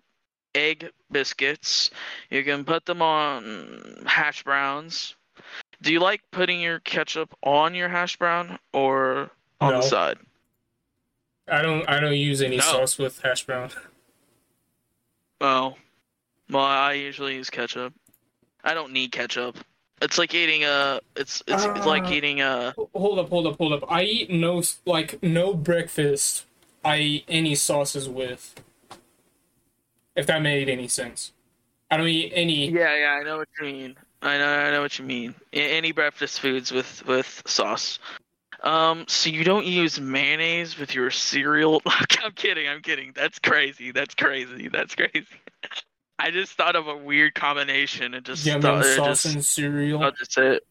[0.53, 1.89] egg biscuits.
[2.29, 5.15] You can put them on hash browns.
[5.81, 9.81] Do you like putting your ketchup on your hash brown or on No.
[9.81, 10.17] the side?
[11.47, 12.63] I don't I don't use any No.
[12.63, 13.71] sauce with hash brown.
[15.41, 15.75] Oh.
[16.49, 17.93] Well, I usually use ketchup.
[18.63, 19.57] I don't need ketchup.
[20.01, 22.11] It's like eating a it's it's, it's like Ah.
[22.13, 23.91] eating a Hold up, hold up, hold up.
[23.91, 26.45] I eat no like no breakfast.
[26.85, 28.55] I eat any sauces with.
[30.15, 31.33] If that made any sense.
[31.89, 32.69] I don't eat any.
[32.69, 33.95] Yeah, yeah, I know what you mean.
[34.21, 35.35] I know, I know what you mean.
[35.53, 37.99] Any breakfast foods with with sauce.
[38.63, 41.81] Um, so you don't use mayonnaise with your cereal?
[42.23, 42.67] I'm kidding.
[42.67, 43.13] I'm kidding.
[43.15, 43.91] That's crazy.
[43.91, 44.67] That's crazy.
[44.67, 45.25] That's crazy.
[46.19, 50.11] I just thought of a weird combination and just Yum thought sauce just, and cereal.
[50.11, 50.67] Just say it.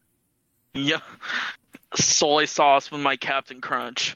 [0.73, 0.99] Yeah,
[1.95, 4.15] soy sauce with my Captain Crunch.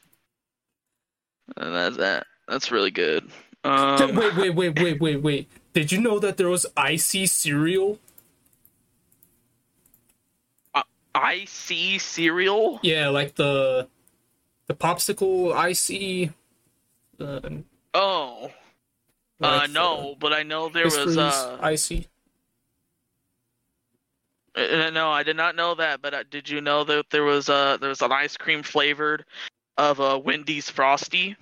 [1.56, 2.26] And that's that.
[2.48, 3.30] That's really good.
[3.64, 5.48] Um, wait, wait, wait, wait, wait, wait.
[5.72, 7.98] Did you know that there was icy cereal?
[11.14, 12.80] icy cereal.
[12.82, 13.88] Yeah, like the
[14.66, 16.32] the popsicle icy.
[17.20, 17.40] Uh,
[17.94, 18.50] Oh,
[19.42, 21.16] uh, like no, but I know there was.
[21.16, 22.06] Uh, icy.
[24.54, 26.02] uh, no, I did not know that.
[26.02, 29.24] But uh, did you know that there was uh there was an ice cream flavored
[29.78, 31.36] of a Wendy's Frosty?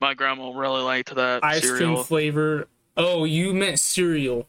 [0.00, 1.94] My grandma really liked that Ice cereal.
[1.96, 2.68] cream flavor.
[2.96, 4.46] Oh, you meant cereal.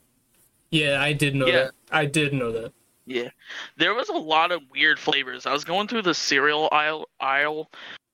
[0.71, 1.63] Yeah, I did know Yeah.
[1.65, 1.71] that.
[1.91, 2.73] I did know that.
[3.05, 3.29] Yeah,
[3.77, 5.45] there was a lot of weird flavors.
[5.45, 7.69] I was going through the cereal aisle aisle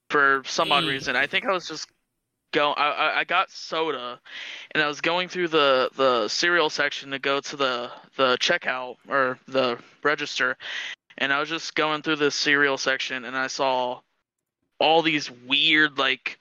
[0.09, 0.89] for some odd Mm.
[0.89, 1.15] reason.
[1.15, 1.87] I think I was just
[2.51, 2.71] go.
[2.73, 4.19] I, I I got soda,
[4.71, 8.97] and I was going through the the cereal section to go to the the checkout
[9.07, 10.57] or the register,
[11.17, 13.99] and I was just going through the cereal section, and I saw
[14.79, 16.37] all these weird like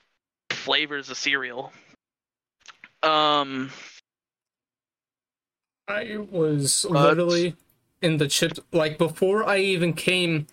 [0.49, 1.71] flavors of cereal.
[3.03, 3.71] Um.
[5.87, 7.55] I was But- literally
[8.01, 10.47] in the chips like before I even came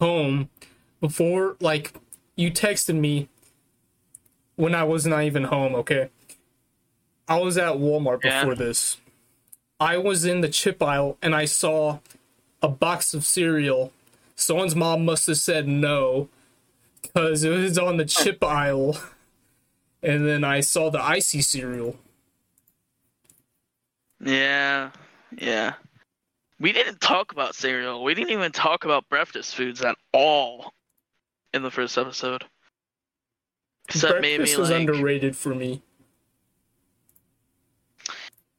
[0.00, 0.48] home,
[1.00, 1.92] before like
[2.36, 3.28] you texted me
[4.56, 6.10] when I was not even home, okay?
[7.28, 8.40] I was at Walmart Yeah.
[8.40, 8.98] before this.
[9.78, 11.98] I was in the chip aisle and I saw
[12.62, 13.92] a box of cereal.
[14.34, 16.28] Someone's mom must have said no
[17.02, 18.98] because it was on the chip aisle.
[20.02, 21.96] And then I saw the icy cereal.
[24.20, 24.90] Yeah,
[25.36, 25.74] yeah.
[26.58, 28.02] We didn't talk about cereal.
[28.02, 30.72] We didn't even talk about breakfast foods at all
[31.52, 32.44] in the first episode.
[33.94, 35.82] Maybe Breakfast was like underrated for me.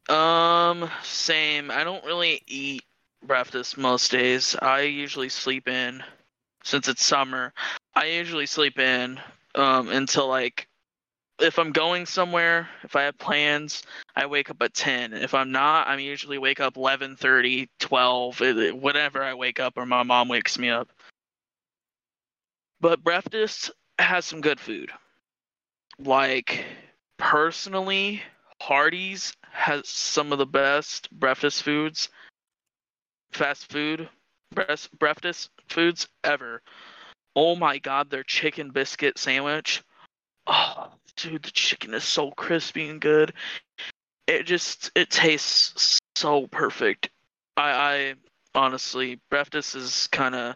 [0.09, 1.71] um same.
[1.71, 2.83] I don't really eat
[3.23, 4.55] breakfast most days.
[4.61, 6.03] I usually sleep in
[6.63, 7.53] since it's summer.
[7.95, 9.19] I usually sleep in
[9.55, 10.67] um until like
[11.39, 13.83] if I'm going somewhere, if I have plans,
[14.15, 15.13] I wake up at 10.
[15.13, 19.85] If I'm not, I'm usually wake up 11:30, 12, eh, whatever I wake up or
[19.85, 20.89] my mom wakes me up.
[22.79, 24.91] But breakfast has some good food.
[25.99, 26.65] Like
[27.17, 28.21] personally,
[28.61, 32.09] Hardee's has some of the best breakfast foods,
[33.31, 34.09] fast food,
[34.99, 36.61] breakfast foods ever.
[37.35, 39.81] Oh my god, their chicken biscuit sandwich.
[40.45, 43.33] Oh, dude, the chicken is so crispy and good.
[44.27, 47.09] It just it tastes so perfect.
[47.55, 48.15] I, I
[48.55, 50.55] honestly, breakfast is kind of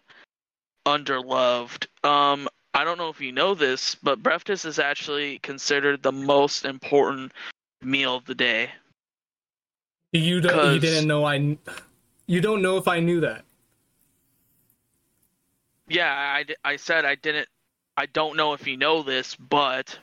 [0.86, 1.88] underloved.
[2.04, 6.66] Um, I don't know if you know this, but breakfast is actually considered the most
[6.66, 7.34] important
[7.82, 8.70] meal of the day.
[10.14, 10.74] You don't.
[10.74, 11.58] You didn't know I.
[12.28, 13.44] You don't know if I knew that.
[15.88, 17.50] Yeah, I, I said I didn't.
[17.98, 19.98] I don't know if you know this, but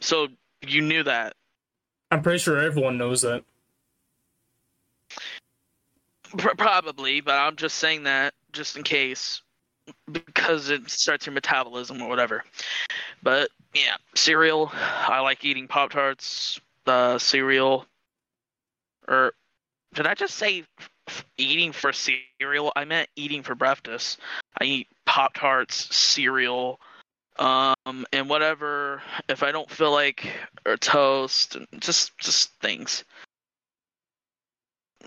[0.00, 0.28] so
[0.66, 1.34] you knew that.
[2.10, 3.44] I'm pretty sure everyone knows that.
[6.36, 9.42] Pr- probably, but I'm just saying that just in case.
[10.10, 12.44] Because it starts your metabolism or whatever.
[13.22, 14.70] But yeah, cereal.
[14.74, 17.86] I like eating Pop Tarts, uh, cereal.
[19.08, 19.32] Or
[19.94, 20.64] did I just say
[21.36, 22.72] eating for cereal?
[22.76, 24.20] I meant eating for breakfast.
[24.60, 26.80] I eat Pop Tarts, cereal,
[27.38, 29.02] um, and whatever.
[29.28, 30.26] If I don't feel like
[30.66, 33.04] or toast, just just things.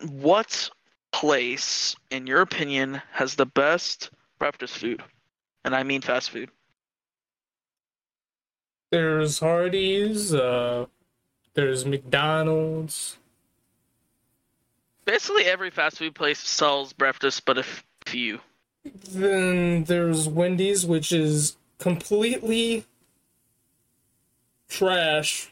[0.09, 0.69] What
[1.11, 4.09] place, in your opinion, has the best
[4.45, 5.01] breakfast food?
[5.63, 6.51] And I mean fast food.
[8.91, 10.85] There's Hardee's, uh,
[11.55, 13.17] there's McDonald's.
[15.05, 17.65] Basically, every fast food place sells breakfast, but a
[18.05, 18.39] few.
[19.09, 22.85] Then there's Wendy's, which is completely
[24.69, 25.51] trash.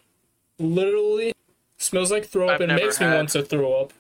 [0.60, 1.34] Literally
[1.78, 3.94] smells like throw up I've and makes me want to throw up.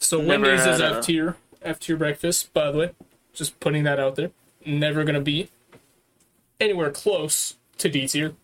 [0.00, 2.52] So Never Wendy's is had F tier, F tier breakfast.
[2.52, 2.90] By the way,
[3.32, 4.30] just putting that out there.
[4.64, 5.48] Never gonna be
[6.60, 8.34] anywhere close to D tier.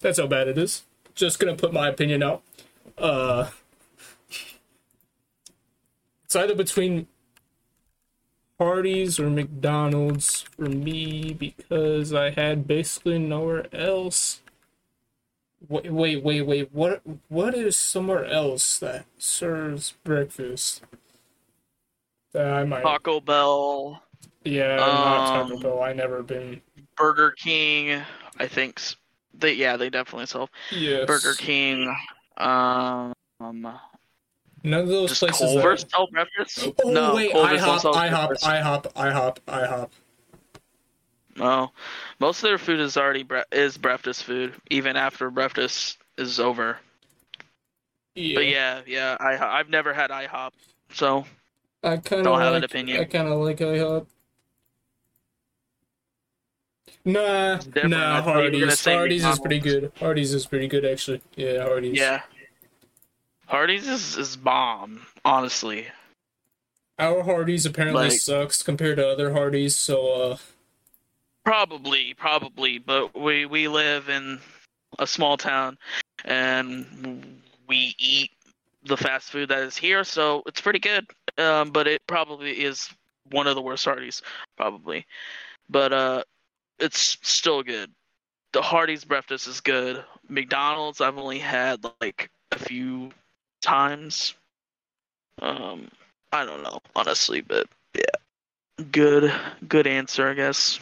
[0.00, 0.84] That's how bad it is.
[1.14, 2.42] Just gonna put my opinion out.
[2.98, 3.50] Uh,
[6.24, 7.06] it's either between
[8.58, 14.40] Hardee's or McDonald's for me because I had basically nowhere else.
[15.68, 16.72] Wait, wait, wait, wait.
[16.72, 17.02] What?
[17.28, 20.82] What is somewhere else that serves breakfast?
[22.32, 22.82] That I might.
[22.82, 24.02] Taco Bell,
[24.44, 25.82] Yeah, not Taco Um, Bell.
[25.82, 26.60] I never been.
[26.96, 28.02] Burger King.
[28.38, 28.80] I think
[29.32, 31.06] they yeah they definitely sell Yes.
[31.06, 31.94] Burger King.
[32.36, 35.38] Um, None of those places.
[35.40, 36.68] Culver's that- sell breakfast?
[36.84, 38.42] Oh no, wait, Culver's IHOP, IHOP.
[38.42, 39.90] IHOP, IHOP, IHOP.
[41.36, 41.72] No,
[42.20, 46.78] most of their food is already bre- is breakfast food, even after breakfast is over.
[48.14, 48.34] Yeah.
[48.36, 50.52] But yeah, yeah, I I've never had IHOP,
[50.92, 51.24] so
[51.82, 53.00] I kind of Don't like, have an opinion.
[53.00, 54.06] I kind of like IHOP.
[57.04, 57.90] Nah, different.
[57.90, 58.84] nah, I thought you were gonna Hardee's.
[58.84, 59.92] Hardee's is pretty good.
[59.98, 61.20] Hardee's is pretty good, actually.
[61.36, 61.98] Yeah, Hardee's.
[61.98, 62.22] yeah.
[63.46, 65.86] Hardee's is, is bomb, honestly.
[66.98, 70.36] Our Hardee's apparently Like- sucks compared to other Hardee's, so, uh,
[71.44, 74.40] Probably, probably, but we we live in
[74.98, 75.76] a small town,
[76.24, 78.30] and we eat
[78.86, 81.06] the fast food that is here, so it's pretty good.
[81.36, 82.88] Um, but it probably is
[83.30, 84.22] one of the worst Hardee's,
[84.56, 85.04] probably.
[85.68, 86.22] But uh,
[86.78, 87.90] it's still good.
[88.52, 90.04] The Hardee's breakfast is good.
[90.28, 93.10] McDonald's I've only had like a few
[93.62, 94.34] times.
[95.42, 95.88] Um,
[96.32, 99.32] I don't know honestly, but yeah, good,
[99.68, 100.78] good answer, I guess.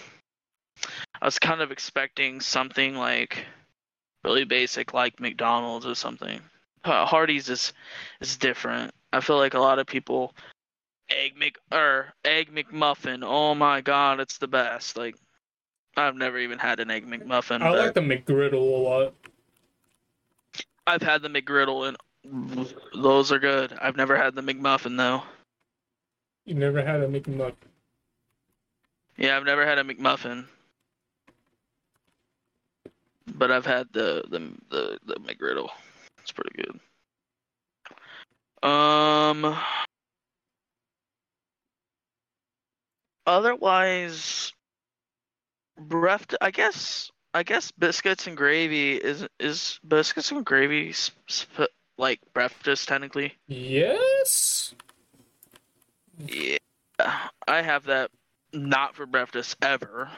[1.21, 3.45] I was kind of expecting something like
[4.25, 6.41] really basic, like McDonald's or something.
[6.85, 7.73] Uh, Hardee's is
[8.21, 8.93] is different.
[9.13, 10.35] I feel like a lot of people
[11.11, 13.23] egg Mc or egg McMuffin.
[13.25, 14.97] Oh my god, it's the best.
[14.97, 15.17] Like
[15.97, 17.61] I've never even had an egg McMuffin.
[17.63, 19.15] I like the McGriddle a lot.
[20.87, 21.97] I've had the McGriddle and
[22.95, 23.73] those are good.
[23.81, 25.23] I've never had the McMuffin though.
[26.45, 27.55] You never had a McMuffin.
[29.17, 30.47] Yeah, I've never had a McMuffin.
[33.35, 34.39] But I've had the the
[34.71, 35.69] the, the McGriddle.
[36.21, 36.81] It's pretty good.
[38.69, 39.59] Um
[43.27, 44.53] otherwise
[45.79, 52.21] breath I guess I guess biscuits and gravy is is biscuits and gravy sp- like
[52.35, 53.35] breakfast technically.
[53.49, 54.75] Yes?
[56.27, 56.59] Yeah.
[57.49, 58.11] I have that
[58.53, 60.11] not for breakfast ever.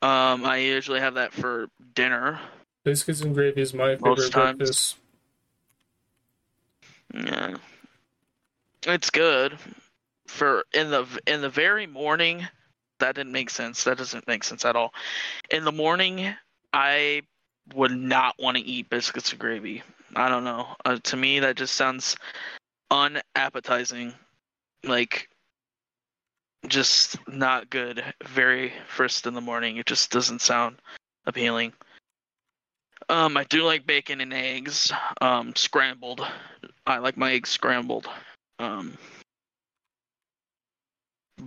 [0.00, 2.40] Um, I usually have that for dinner.
[2.84, 4.56] Biscuits and gravy is my favorite Most times.
[4.58, 4.96] breakfast.
[7.14, 7.56] Yeah.
[8.86, 9.56] It's good
[10.26, 12.48] for in the in the very morning.
[13.02, 13.82] That didn't make sense.
[13.82, 14.94] That doesn't make sense at all.
[15.50, 16.32] In the morning,
[16.72, 17.22] I
[17.74, 19.82] would not want to eat biscuits and gravy.
[20.14, 20.68] I don't know.
[20.84, 22.16] Uh, to me, that just sounds
[22.92, 24.14] unappetizing.
[24.84, 25.28] Like
[26.68, 28.04] just not good.
[28.24, 29.78] Very first in the morning.
[29.78, 30.76] It just doesn't sound
[31.26, 31.72] appealing.
[33.08, 34.92] Um, I do like bacon and eggs.
[35.20, 36.24] Um, scrambled.
[36.86, 38.08] I like my eggs scrambled.
[38.60, 38.96] Um,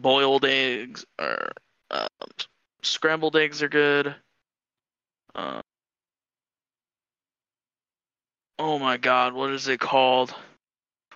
[0.02, 1.52] boiled eggs or
[1.92, 2.08] um,
[2.82, 4.16] scrambled eggs are good.
[5.34, 5.62] Uh,
[8.60, 10.34] oh my god, what is it called?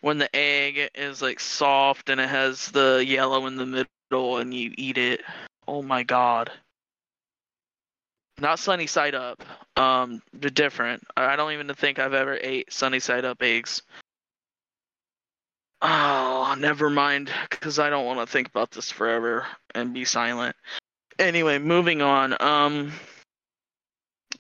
[0.02, 3.66] When the egg is like soft and it has the yellow in the
[4.12, 5.22] middle and you eat it.
[5.68, 6.52] Oh my god.
[8.40, 9.44] Not sunny side up.
[9.76, 11.04] Um, they're different.
[11.18, 13.82] I don't even think I've ever ate sunny side up eggs.
[15.82, 15.88] Oh,
[16.56, 19.46] never mind, because I don't want to think about this forever.
[19.76, 20.56] and be silent.
[21.20, 22.36] Anyway, moving on.
[22.42, 22.92] Um,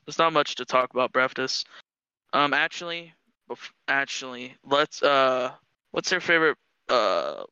[0.06, 1.68] there's not much to talk about Breakfast.
[2.34, 3.14] Um, actually,
[3.88, 5.52] actually, let's uh,
[5.92, 6.58] what's your favorite
[6.88, 7.44] uh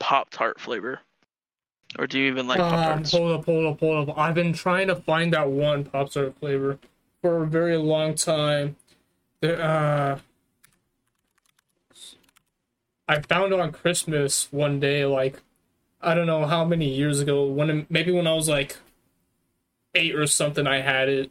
[0.00, 0.98] Pop Tart flavor?
[1.98, 3.12] Or do you even like Pop Um, Tarts?
[3.12, 4.18] hold up, hold up, hold up.
[4.18, 6.78] I've been trying to find that one Pop Tart flavor
[7.20, 8.76] for a very long time.
[9.40, 10.18] There, uh,
[13.12, 15.42] I found on Christmas one day, like,
[16.00, 17.44] I don't know how many years ago.
[17.44, 18.78] When maybe when I was like
[19.94, 21.30] eight or something, I had it.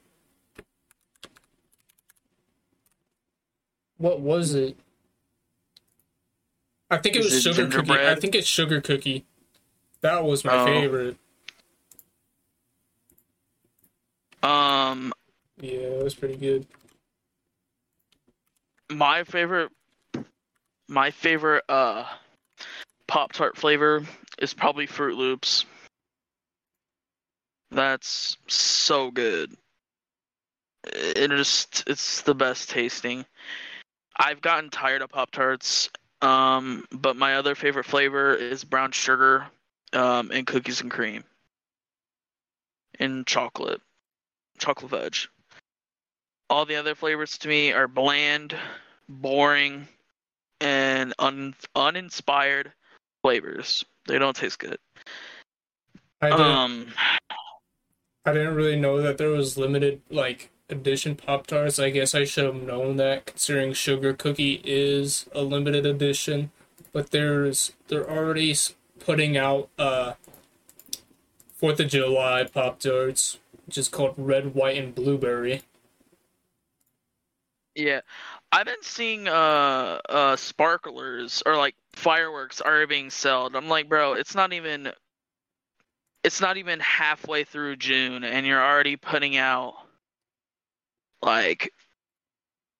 [3.98, 4.78] What was it?
[6.92, 7.94] I think it was it sugar cookie.
[7.94, 9.26] I think it's sugar cookie.
[10.02, 10.66] That was my Oh.
[10.66, 11.18] favorite.
[14.44, 15.14] Um,
[15.60, 16.68] Yeah, it was pretty good.
[18.90, 19.72] my favorite
[20.92, 22.04] my favorite uh
[23.08, 24.04] pop tart flavor
[24.40, 25.66] is probably fruit loops.
[27.72, 29.54] That's so good.
[30.84, 33.26] It just it's the best tasting.
[34.18, 35.90] I've gotten tired of pop tarts
[36.22, 39.48] um but my other favorite flavor is brown sugar
[39.94, 41.24] um and cookies and cream.
[43.00, 43.82] And chocolate.
[44.58, 45.30] Chocolate fudge.
[46.50, 48.54] All the other flavors to me are bland,
[49.08, 49.88] boring,
[50.62, 52.72] and un- uninspired
[53.24, 53.84] flavors.
[54.08, 54.78] They don't taste good.
[56.22, 56.88] I didn't, Um,
[58.26, 61.80] I didn't really know that there was limited like edition Pop Tarts.
[61.80, 66.52] I guess I should have known that, considering Sugar Cookie is a limited edition.
[66.94, 68.56] But there's they're already
[69.00, 70.14] putting out uh
[71.56, 75.62] Fourth of July Pop Tarts, which is called Red, White, and Blueberry.
[77.76, 78.02] Yeah,
[78.52, 83.56] I've been seeing uh uh sparklers or like fireworks are being sold.
[83.56, 84.92] I'm like, bro, it's not even
[86.24, 89.74] it's not even halfway through June and you're already putting out
[91.22, 91.72] like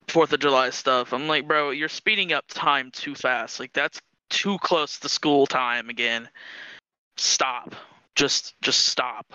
[0.08, 1.14] Fourth of July stuff.
[1.14, 3.60] I'm like, bro, you're speeding up time too fast.
[3.60, 6.28] Like that's too close to school time again.
[7.18, 7.76] Stop.
[8.16, 9.34] Just just stop.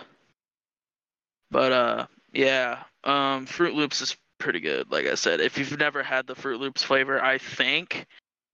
[1.51, 4.91] But uh yeah, um Fruit Loops is pretty good.
[4.91, 8.07] Like I said, if you've never had the Fruit Loops flavor, I think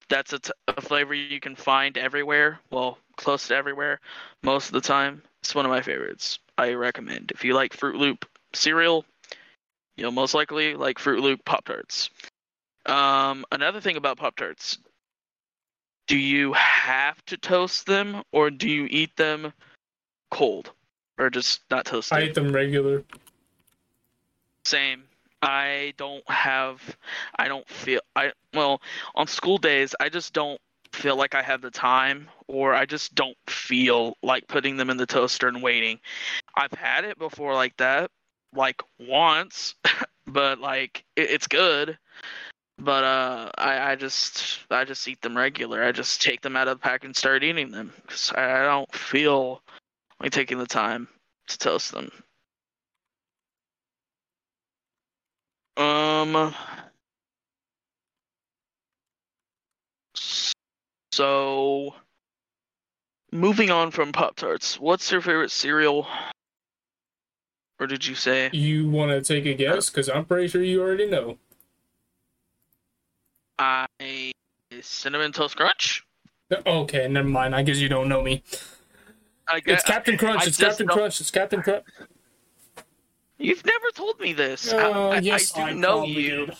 [0.08, 2.60] that's a, t- a flavor you can find everywhere.
[2.70, 4.00] Well, close to everywhere
[4.42, 5.22] most of the time.
[5.40, 6.38] It's one of my favorites.
[6.56, 7.32] I recommend.
[7.32, 9.04] If you like Fruit Loop cereal,
[9.96, 12.10] you'll most likely like Fruit Loop Pop Tarts.
[12.86, 14.78] Um, another thing about Pop Tarts,
[16.06, 19.52] do you have to toast them or do you eat them
[20.30, 20.70] cold
[21.18, 22.18] or just not toasted?
[22.18, 23.02] I eat them regular.
[24.64, 25.04] Same.
[25.42, 26.96] I don't have
[27.36, 28.80] I don't feel I well,
[29.14, 30.60] on school days I just don't
[30.92, 34.96] feel like I have the time or I just don't feel like putting them in
[34.96, 35.98] the toaster and waiting.
[36.54, 38.10] I've had it before like that,
[38.54, 39.74] like once,
[40.26, 41.98] but like it, it's good.
[42.78, 45.82] But uh I, I just I just eat them regular.
[45.82, 48.62] I just take them out of the pack and start eating them cuz I, I
[48.62, 49.60] don't feel
[50.20, 51.08] like taking the time
[51.48, 52.12] to toast them.
[55.76, 56.54] Um.
[61.12, 61.94] So,
[63.30, 66.06] moving on from Pop Tarts, what's your favorite cereal?
[67.78, 68.48] Or did you say?
[68.52, 69.90] You want to take a guess?
[69.90, 71.38] Because I'm pretty sure you already know.
[73.58, 74.32] I
[74.80, 76.04] cinnamon toast crunch.
[76.66, 77.54] Okay, never mind.
[77.54, 78.42] I guess you don't know me.
[79.48, 80.46] I guess It's Captain Crunch.
[80.46, 81.20] It's Captain Crunch.
[81.20, 81.84] It's Captain Crunch.
[83.42, 84.72] You've never told me this.
[84.72, 86.46] Uh, I, I- yes, I I do know you.
[86.46, 86.56] did.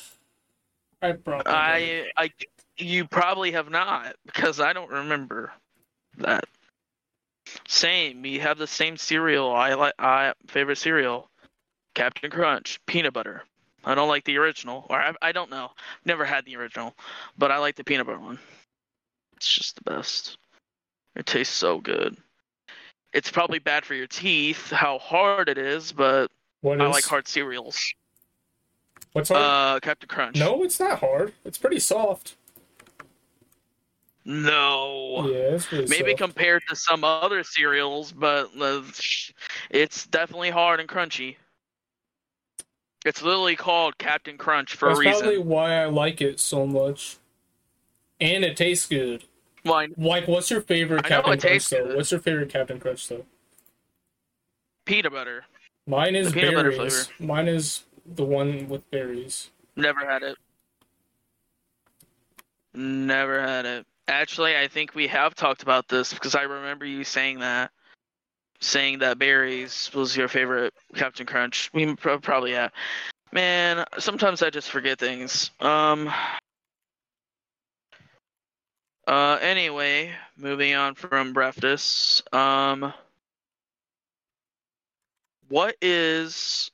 [1.02, 1.44] I probably.
[1.44, 1.52] did.
[1.52, 2.30] I I
[2.78, 5.52] you probably have not because I don't remember
[6.18, 6.44] that.
[7.68, 8.22] Same.
[8.22, 9.52] We have the same cereal.
[9.52, 11.28] I like I favorite cereal,
[11.94, 13.42] Captain Crunch, peanut butter.
[13.84, 15.70] I don't like the original, or I, I don't know.
[16.04, 16.94] Never had the original,
[17.36, 18.38] but I like the peanut butter one.
[19.36, 20.38] It's just the best.
[21.16, 22.16] It tastes so good.
[23.12, 26.30] It's probably bad for your teeth, how hard it is, but
[26.62, 27.78] What I is- like hard cereals.
[29.12, 29.42] What's hard?
[29.42, 30.36] Uh, Captain Crunch.
[30.36, 31.34] no, it's not hard.
[31.44, 32.36] It's pretty soft.
[34.24, 35.28] No.
[35.28, 35.58] Yeah,
[35.88, 36.18] Maybe soft.
[36.18, 38.82] compared to some other cereals, but uh,
[39.70, 41.36] it's definitely hard and crunchy.
[43.04, 45.12] It's literally called Captain Crunch for That's a reason.
[45.12, 47.16] That's probably why I like it so much.
[48.20, 49.24] And it tastes good.
[49.64, 51.84] Well, I- Like, what's your favorite I Captain Crunch though?
[51.88, 51.96] good.
[51.96, 53.26] What's your favorite Captain Crunch though?
[54.84, 55.44] peanut butter.
[55.86, 57.08] Mine is The peanut butter berries.
[57.18, 59.50] Mine is the one with berries.
[59.76, 60.36] Never had it.
[62.74, 63.86] Never had it.
[64.08, 67.70] Actually, I think we have talked about this because I remember you saying that.
[68.60, 71.70] saying that berries was your favorite Captain Crunch.
[71.74, 72.68] We probably yeah.
[73.32, 75.50] Man, sometimes I just forget things.
[75.60, 76.12] Um.
[79.06, 79.38] Uh.
[79.40, 82.22] Anyway, moving on from breakfast.
[82.32, 82.92] Um.
[85.52, 86.70] What is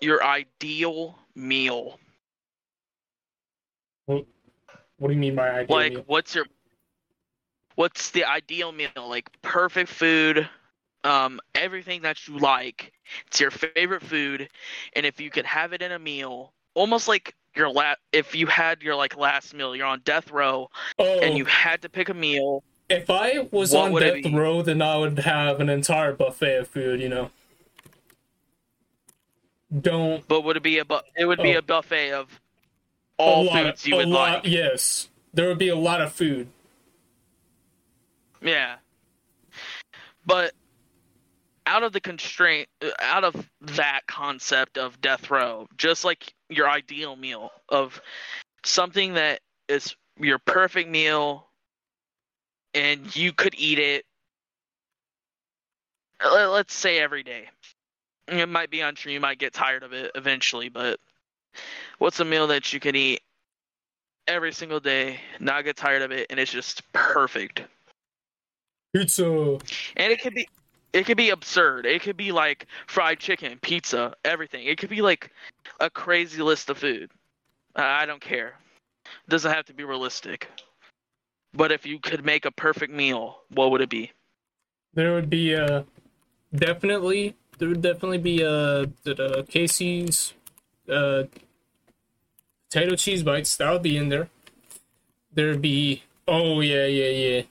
[0.00, 2.00] your ideal meal?
[4.06, 4.24] What
[5.02, 6.04] do you mean by ideal like meal?
[6.06, 6.46] what's your
[7.74, 10.48] what's the ideal meal like perfect food
[11.04, 12.94] um everything that you like
[13.26, 14.48] it's your favorite food
[14.94, 18.46] and if you could have it in a meal almost like your la- if you
[18.46, 20.66] had your like last meal you're on death row
[20.98, 24.80] Oh, and you had to pick a meal if I was on death row, then
[24.80, 27.00] I would have an entire buffet of food.
[27.00, 27.30] You know.
[29.80, 31.58] Don't but would it be a bu- it would be Oh.
[31.58, 32.40] a buffet of
[33.18, 36.48] all lot, foods you would lot, like Yes, there would be a lot of food.
[38.40, 38.76] Yeah.
[40.24, 40.52] But
[41.66, 46.68] out of the constraint, uh, out of that concept of death row, just like your
[46.70, 48.00] ideal meal of
[48.64, 51.48] something that is your perfect meal
[52.74, 54.04] and you could eat it,
[56.24, 57.48] uh, let's say every day.
[58.28, 60.98] It might be untrue, you might get tired of it eventually, but
[61.98, 63.22] what's a meal that you can eat
[64.26, 67.62] every single day, not get tired of it, and it's just perfect?
[68.92, 69.58] Pizza.
[69.96, 70.48] and it could be
[70.92, 71.84] it could be absurd.
[71.84, 74.66] It could be like fried chicken pizza everything.
[74.66, 75.30] It could be like
[75.80, 77.10] a crazy list of food.
[77.74, 78.54] I I don't care.
[79.04, 80.48] It doesn't have to be realistic.
[81.52, 84.12] But if you could make a perfect meal what would it be?
[84.94, 85.82] There would be uh
[86.54, 90.34] definitely there would definitely be uh the, Casey's
[90.90, 91.24] uh
[92.68, 94.28] potato cheese bites that would be in there.
[95.32, 97.42] There'd be oh yeah yeah yeah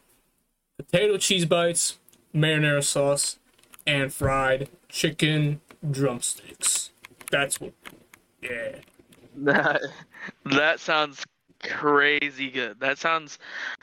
[0.78, 1.98] potato cheese bites,
[2.34, 3.38] marinara sauce,
[3.86, 6.92] and fried chicken drumsticks.
[7.32, 7.74] That's what.
[8.42, 8.78] Yeah.
[9.38, 9.82] that
[10.46, 11.26] that sounds
[11.64, 13.40] crazy good that sounds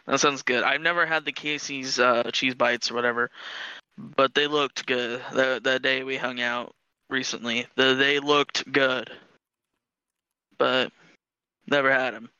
[0.06, 3.30] that sounds good i've never had the casey's uh cheese bites or whatever
[3.98, 5.20] but they looked good.
[5.32, 6.74] The the day we hung out
[7.10, 9.10] recently the, they looked good.
[10.58, 10.92] But
[11.66, 12.30] never had them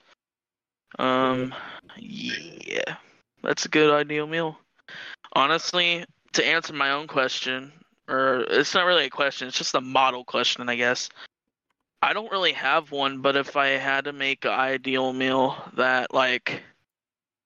[0.99, 1.55] um
[1.99, 2.97] yeah.
[3.43, 4.59] That's a good ideal meal.
[5.35, 7.73] Honestly to answer my own question
[8.09, 11.09] or it's not really a question it's just a model question i guess.
[12.05, 16.13] I don't really have one, but if I had to make an ideal meal that
[16.13, 16.63] like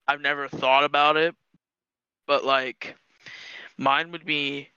[0.09, 1.35] I've never thought about it,
[2.27, 2.97] but like
[3.79, 4.71] mine would be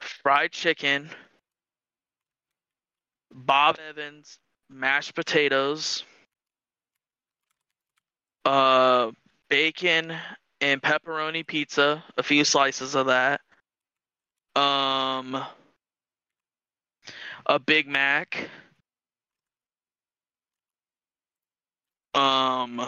[0.00, 1.10] fried chicken,
[3.32, 6.04] Bob Evans, mashed potatoes,
[8.44, 9.10] uh
[9.48, 10.16] bacon
[10.60, 13.40] and pepperoni pizza, a few slices of that.
[14.54, 15.44] Um
[17.46, 18.48] a Big Mac.
[22.14, 22.80] um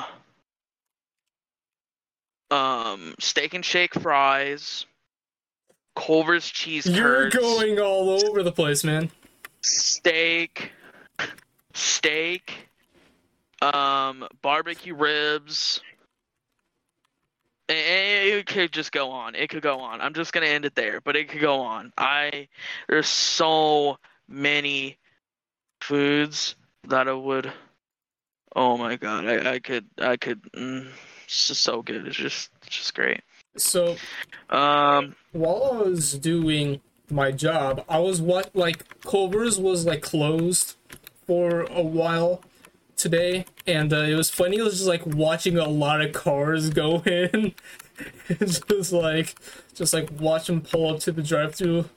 [2.51, 4.87] um steak and shake fries
[5.99, 6.97] culver's cheese curds.
[6.97, 9.11] You're going all over the place, man.
[9.63, 10.71] steak
[11.75, 12.69] steak
[13.61, 15.81] um barbecue ribs.
[17.71, 19.35] It could just go on.
[19.35, 20.01] It could go on.
[20.01, 21.93] I'm just gonna end it there but it could go on.
[21.99, 22.49] I
[22.89, 24.99] there's so many
[25.81, 26.55] foods
[26.89, 27.51] that i would
[28.55, 30.87] oh my god i, I could i could mm,
[31.29, 32.07] it's just so good.
[32.07, 33.21] It's just it's just great
[33.57, 33.97] So
[34.51, 36.81] um while I was doing
[37.11, 40.77] my job, I was what like Culver's was like closed
[41.27, 42.43] for a while
[42.97, 44.59] today, and uh, it was funny.
[44.59, 47.55] It was just like watching a lot of cars go in.
[48.39, 49.35] just like,
[49.75, 51.89] just like watch them pull up to the drive-through,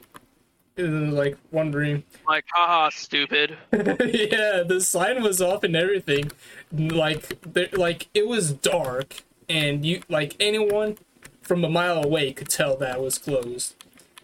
[0.78, 2.04] and like wondering.
[2.28, 6.32] like haha stupid yeah, the sign was off and everything.
[6.72, 10.98] Like, there, like it was dark, and you like anyone
[11.42, 13.76] from a mile away could tell that was closed.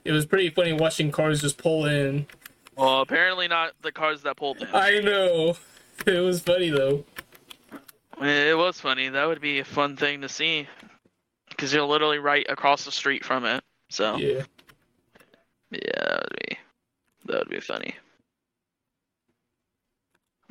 [0.05, 2.27] It was pretty funny watching cars just pull in.
[2.75, 5.57] well apparently not the cars that pulled in I know.
[6.05, 7.03] It was funny though.
[8.21, 9.09] It was funny.
[9.09, 10.67] That would be a fun thing to see,
[11.49, 13.63] because you're literally right across the street from it.
[13.89, 14.43] So yeah,
[15.71, 15.79] Yeah.
[15.95, 16.57] that would be
[17.25, 17.95] that would be funny.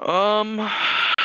[0.00, 0.68] Um,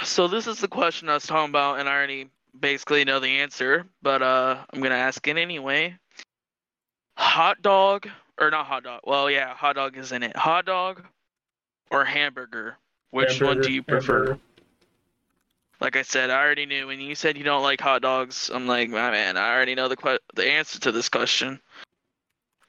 [0.03, 2.29] so this is the question I was talking about, and I already
[2.59, 5.95] basically know the answer, but uh, I'm gonna ask it anyway.
[7.17, 8.07] Hot dog
[8.39, 9.01] or not hot dog?
[9.03, 10.35] Well, yeah, hot dog is in it.
[10.35, 11.03] Hot dog
[11.91, 12.77] or hamburger?
[13.11, 14.17] Which one do you prefer?
[14.19, 14.39] hamburger.
[15.79, 18.51] Like I said, I already knew when you said you don't like hot dogs.
[18.53, 21.59] I'm like, my man, I already know the que- the answer to this question.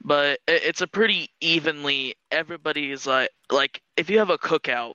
[0.03, 2.15] but it, it's a pretty evenly.
[2.31, 4.93] Everybody is like like if you have a cookout,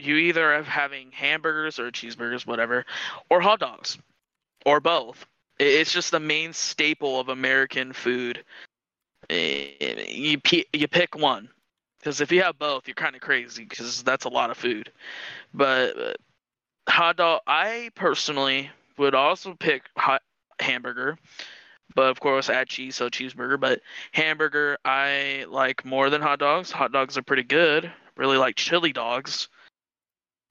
[0.00, 2.84] you either have having hamburgers or cheeseburgers, whatever,
[3.28, 3.98] or hot dogs,
[4.64, 5.26] or both.
[5.58, 8.44] It's just the main staple of American food.
[9.28, 10.40] You
[10.72, 11.48] you pick one,
[11.98, 14.90] because if you have both, you're kind of crazy because that's a lot of food.
[15.52, 16.12] But uh,
[16.88, 20.22] hot dog, I personally would also pick hot
[20.58, 21.18] hamburger,
[21.94, 23.60] but of course add cheese, so cheeseburger.
[23.60, 23.80] But
[24.12, 26.70] hamburger, I like more than hot dogs.
[26.70, 27.92] Hot dogs are pretty good.
[28.16, 29.48] Really like chili dogs,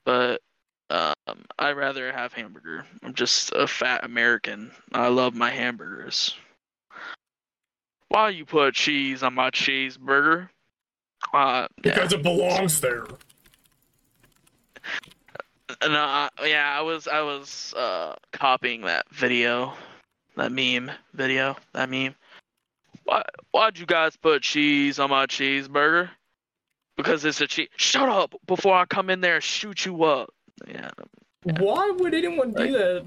[0.10, 0.42] but
[0.90, 2.84] um, I rather have hamburger.
[3.04, 4.72] I'm just a fat American.
[4.92, 6.36] I love my hamburgers.
[8.08, 10.50] Why you put cheese on my cheeseburger?
[11.32, 11.94] Uh, yeah.
[11.94, 13.06] Because it belongs there.
[15.84, 19.76] No, I, yeah, I was I was uh copying that video,
[20.38, 22.16] that meme video, that meme.
[23.04, 26.10] Why why'd you guys put cheese on my cheeseburger?
[27.00, 27.70] Because it's a cheese.
[27.78, 30.34] Shut up before I come in there and shoot you up.
[30.68, 30.90] Yeah,
[31.44, 33.06] Why would anyone do Like- that?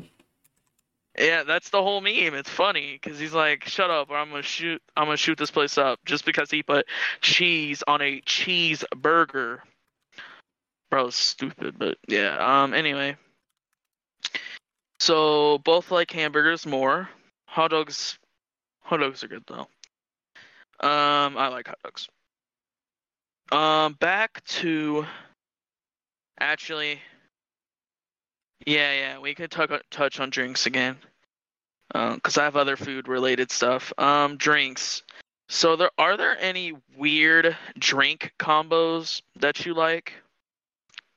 [1.18, 2.32] yeah, that's the whole meme.
[2.34, 4.82] It's funny because he's like, "Shut up, or I'm gonna shoot.
[4.96, 6.86] I'm gonna shoot this place up." Just because he put
[7.20, 9.60] cheese on a cheeseburger.
[10.90, 12.38] Bro, stupid, but yeah.
[12.62, 12.72] Um.
[12.72, 13.18] Anyway,
[15.00, 17.10] so both like hamburgers more.
[17.48, 18.18] Hot dogs.
[18.84, 19.68] Hot dogs are good though.
[20.80, 22.08] Um, I like hot dogs.
[23.52, 25.06] Um, back to
[26.40, 26.98] actually.
[28.66, 30.96] Yeah, yeah, we could touch touch on drinks again,
[31.92, 33.92] because I have other food related stuff.
[33.98, 35.02] Um, drinks.
[35.48, 40.12] So there are there any weird drink combos that you like?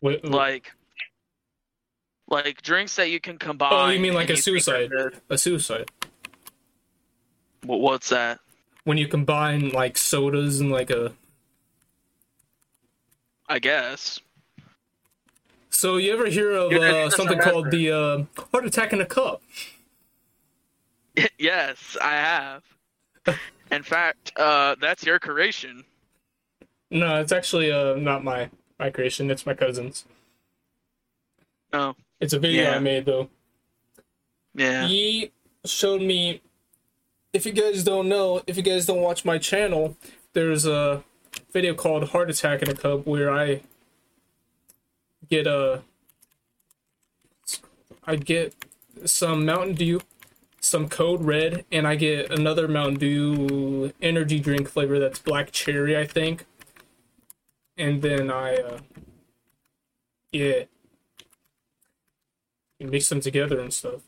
[0.01, 0.71] Wait, Like,
[2.27, 3.71] like drinks that you can combine.
[3.71, 4.91] oh, you mean like a you think are suicide?
[5.29, 5.89] A suicide.
[7.63, 8.39] Wh- What's that?
[8.83, 11.13] When you combine like sodas and like a.
[13.47, 14.19] I guess.
[15.69, 19.41] So you ever hear of uh, something called the uh, heart attack in a cup?
[21.37, 22.63] yes, I have.
[23.71, 25.83] In fact, uh, that's your creation.
[26.91, 29.29] No, it's actually uh, not my my creation.
[29.31, 30.05] It's my cousin's.
[31.73, 32.75] Oh, It's a video Yeah.
[32.75, 33.29] I made though.
[34.53, 34.87] yeah.
[34.87, 35.31] He
[35.65, 36.41] showed me.
[37.33, 39.97] If you guys don't know, if you guys don't watch my channel,
[40.31, 41.03] there's a
[41.51, 43.61] video called "Heart Attack in a Cup" where I
[45.29, 45.81] get a.
[48.07, 48.53] I get
[49.05, 50.01] some Mountain Dew,
[50.59, 55.97] some Code Red, and I get another Mountain Dew energy drink flavor that's black cherry,
[55.97, 56.45] I think.
[57.77, 58.79] And then I, uh,
[60.31, 60.63] yeah,
[62.79, 64.01] you mix them together and stuff.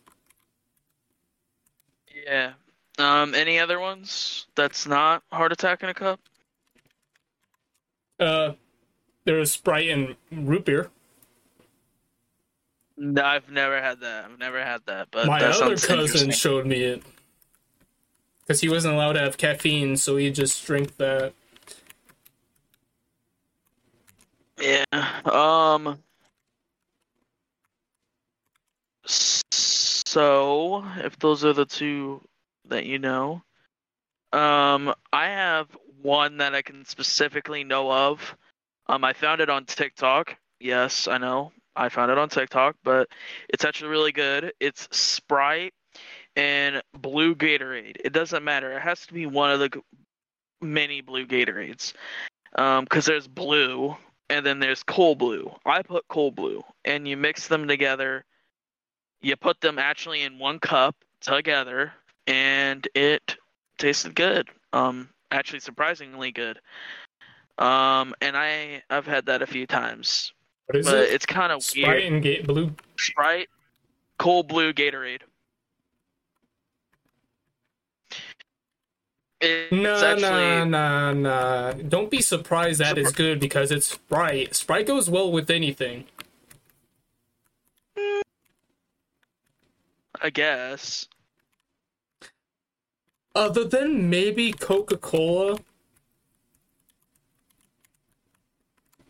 [2.26, 2.54] Yeah.
[3.00, 6.20] Um, any other ones that's not heart attack in a cup?
[8.20, 8.54] Uh,
[9.26, 10.90] there's Sprite and root beer.
[12.98, 14.26] No, I've never had that.
[14.26, 15.10] I've never had that.
[15.12, 17.04] But My that other cousin showed me it
[18.42, 21.34] because he wasn't allowed to have caffeine, so he just drank that.
[24.60, 24.84] Yeah.
[25.26, 26.00] Um.
[29.06, 32.22] So, if those are the two
[32.66, 33.44] that you know,
[34.34, 35.68] um, I have
[36.02, 38.36] one that I can specifically know of.
[38.88, 40.36] Um, I found it on TikTok.
[40.60, 41.52] Yes, I know.
[41.76, 43.10] I found it on TikTok, but
[43.50, 44.54] it's actually really good.
[44.60, 45.74] It's Sprite
[46.36, 47.98] and blue Gatorade.
[48.04, 48.72] It doesn't matter.
[48.72, 49.82] It has to be one of the
[50.62, 51.94] many blue Gatorades.
[52.56, 53.96] Um, because there's blue
[54.30, 55.52] and then there's cold blue.
[55.66, 58.26] I put cold blue, and you mix them together.
[59.22, 61.94] You put them actually in one cup together,
[62.26, 63.38] and it
[63.78, 64.50] tasted good.
[64.74, 66.60] Um, actually surprisingly good.
[67.58, 70.32] Um, and I I've had that a few times,
[70.68, 71.14] What is but it?
[71.14, 72.14] it's kind of Sprite weird.
[72.14, 72.72] and Ga- blue.
[73.00, 73.48] Sprite,
[74.20, 75.22] cold blue Gatorade.
[79.40, 81.72] It's no, actually no, nah, nah.
[81.74, 84.56] Don't be surprised that is good because it's Sprite.
[84.56, 86.06] Sprite goes well with anything.
[90.20, 91.08] I guess.
[93.38, 95.60] Other than maybe Coca Cola.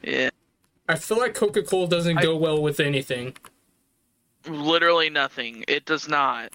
[0.04, 0.32] Yeah.
[0.90, 3.38] I feel like Coca Cola doesn't I- go well with anything.
[4.46, 5.64] Literally nothing.
[5.70, 6.52] It does not.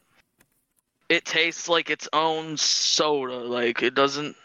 [1.08, 3.36] It tastes like its own soda.
[3.38, 4.36] Like it doesn't.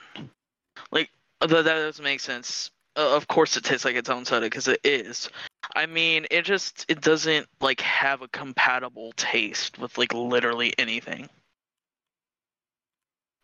[0.92, 1.10] Like
[1.42, 2.72] that, that doesn't make sense.
[2.96, 5.30] Uh, of course, it tastes like its own soda because it is.
[5.76, 11.28] I mean, it just it doesn't like have a compatible taste with like literally anything.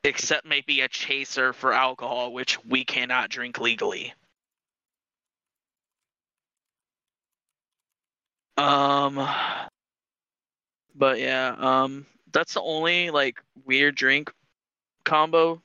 [0.03, 4.13] Except maybe a chaser for alcohol, which we cannot drink legally.
[8.57, 9.27] Um,
[10.95, 14.31] but yeah, um, that's the only like weird drink
[15.05, 15.61] combo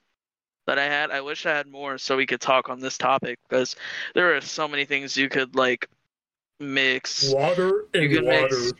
[0.66, 1.11] that I had.
[1.11, 3.76] I wish I had more so we could talk on this topic because
[4.14, 5.89] there are so many things you could like
[6.61, 7.32] mix.
[7.32, 8.49] Water and You can water.
[8.49, 8.72] mix-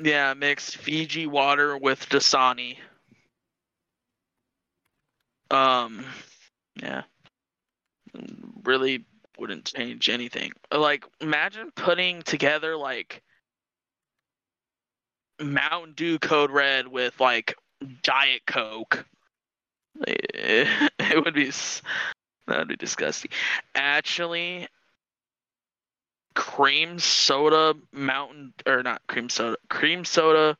[0.00, 2.76] Yeah, mix Fiji water with Dasani.
[5.50, 6.04] Um,
[6.80, 7.02] yeah,
[8.62, 9.04] really
[9.38, 10.52] wouldn't change anything.
[10.72, 13.22] Like, imagine putting together like
[15.40, 17.54] Mountain Dew Code Red with like
[18.02, 19.04] Diet Coke.
[20.06, 20.68] It,
[20.98, 21.50] it would be
[22.46, 23.30] that would be disgusting.
[23.74, 24.68] Actually,
[26.38, 30.56] cream soda mountain or not cream soda cream soda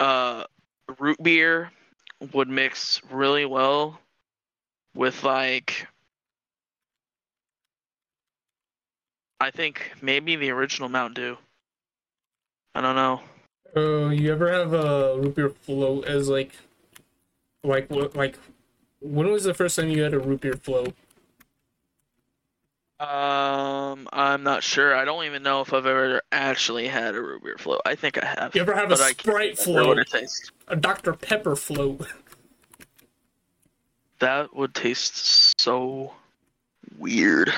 [0.00, 0.42] uh
[0.98, 1.70] root beer
[2.32, 4.00] would mix really well
[4.94, 5.86] with like
[9.38, 11.38] I think maybe the original Mountain Dew.
[12.74, 13.20] I don't know.
[13.76, 16.52] Uh, you ever have a root beer float as like,
[17.62, 18.38] like what, like,
[19.00, 20.94] when was the first time you had a root beer float?
[23.00, 24.94] Um, I'm not sure.
[24.94, 27.80] I don't even know if I've ever actually had a root beer float.
[27.84, 28.54] I think I have.
[28.54, 29.98] You ever have a but I can't Sprite float?
[30.68, 32.06] A Dr Pepper float?
[34.20, 36.14] That would taste so
[36.96, 37.52] weird.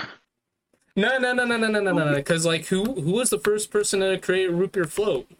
[0.97, 2.15] No, no, no, no, no, no, no, no.
[2.15, 5.31] Because like, who who was the first person to create a root beer float?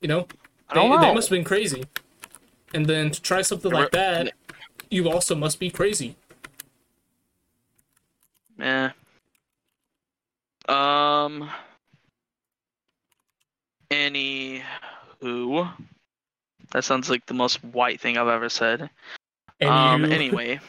[0.00, 0.28] You know,
[0.68, 1.00] I they, don't know.
[1.00, 1.84] they must have been crazy.
[2.72, 4.32] And then to try something like that,
[4.90, 6.14] you also must be crazy.
[8.60, 8.90] Eh.
[10.68, 11.50] Um.
[13.90, 14.62] Any
[15.20, 15.66] who?
[16.72, 18.90] That sounds like the most white thing I've ever said.
[19.60, 20.04] And um.
[20.04, 20.60] you, Anyway.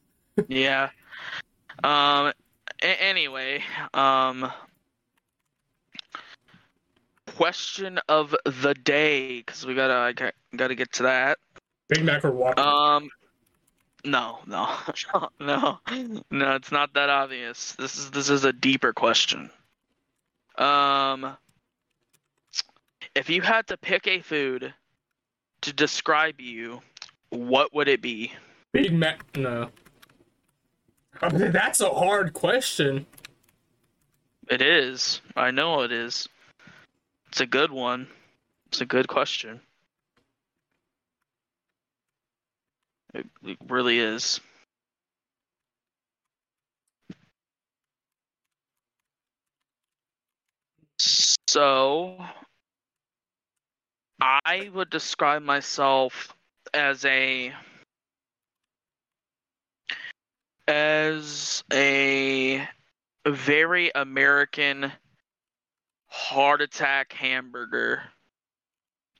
[0.48, 0.90] yeah.
[1.84, 2.32] Um.
[2.82, 3.62] A- anyway.
[3.94, 4.50] Um.
[7.36, 11.38] Question of the day, because we gotta I got, gotta get to that.
[11.88, 12.60] Big Mac or Whopper?
[12.60, 13.08] Um,
[14.04, 14.68] no, no,
[15.40, 15.78] no,
[16.30, 16.54] no.
[16.54, 17.72] It's not that obvious.
[17.72, 19.50] This is this is a deeper question.
[20.58, 21.36] Um,
[23.14, 24.72] if you had to pick a food
[25.62, 26.80] to describe you,
[27.30, 28.32] what would it be?
[28.72, 29.24] Big Mac?
[29.36, 29.70] No.
[31.20, 33.06] That's a hard question.
[34.50, 35.20] It is.
[35.36, 36.28] I know it is.
[37.28, 38.08] It's a good one.
[38.66, 39.60] It's a good question.
[43.14, 44.40] It, it really is.
[51.48, 52.16] So,
[54.20, 56.34] I would describe myself
[56.72, 57.52] as a
[60.68, 62.66] as a
[63.26, 64.92] very American
[66.06, 68.02] heart attack hamburger.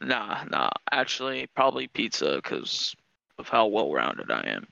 [0.01, 0.71] Nah, nah.
[0.91, 2.95] Actually, probably pizza because
[3.39, 4.67] of how well rounded I am.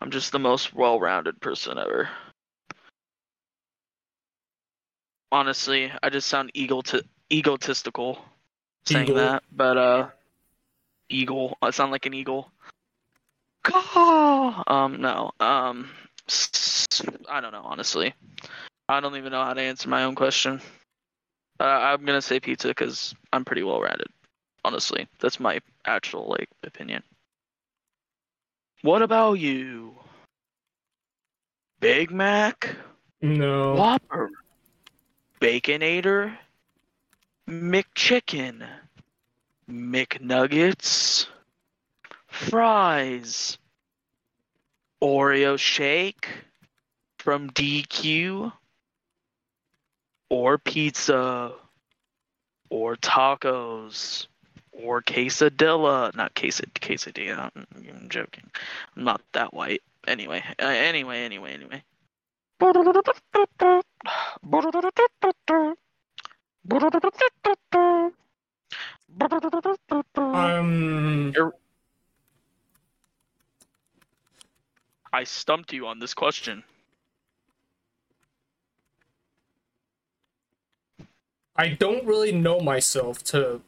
[0.00, 2.08] I'm just the most well rounded person ever.
[5.32, 8.18] Honestly, I just sound egoti- egotistical
[8.86, 9.16] saying Eagle.
[9.16, 10.08] that, but uh,
[11.08, 11.56] eagle.
[11.62, 12.50] I sound like an eagle.
[13.62, 14.64] Caw!
[14.66, 15.30] Um, no.
[15.38, 15.90] Um,
[17.28, 17.62] I don't know.
[17.64, 18.14] Honestly,
[18.88, 20.60] I don't even know how to answer my own question.
[21.60, 24.08] Uh, I'm gonna say pizza because I'm pretty well rounded.
[24.64, 27.02] Honestly, that's my actual like opinion.
[28.82, 29.94] What about you?
[31.80, 32.74] Big Mac,
[33.20, 33.74] No.
[33.74, 34.30] Whopper,
[35.40, 36.36] Baconator,
[37.48, 38.66] McChicken,
[39.70, 41.26] McNuggets,
[42.26, 43.58] fries,
[45.02, 46.28] Oreo shake?
[47.18, 48.50] From DQ,
[50.30, 51.52] or pizza,
[52.70, 54.26] or tacos,
[54.72, 56.14] or quesadilla.
[56.14, 57.50] Not quesad quesadilla.
[57.54, 58.50] I'm, I'm joking.
[58.96, 59.82] I'm not that white.
[60.06, 61.82] Anyway, uh, anyway, anyway, anyway.
[70.16, 71.32] Um.
[75.12, 76.62] I stumped you on this question.
[81.56, 83.60] I don't really know myself to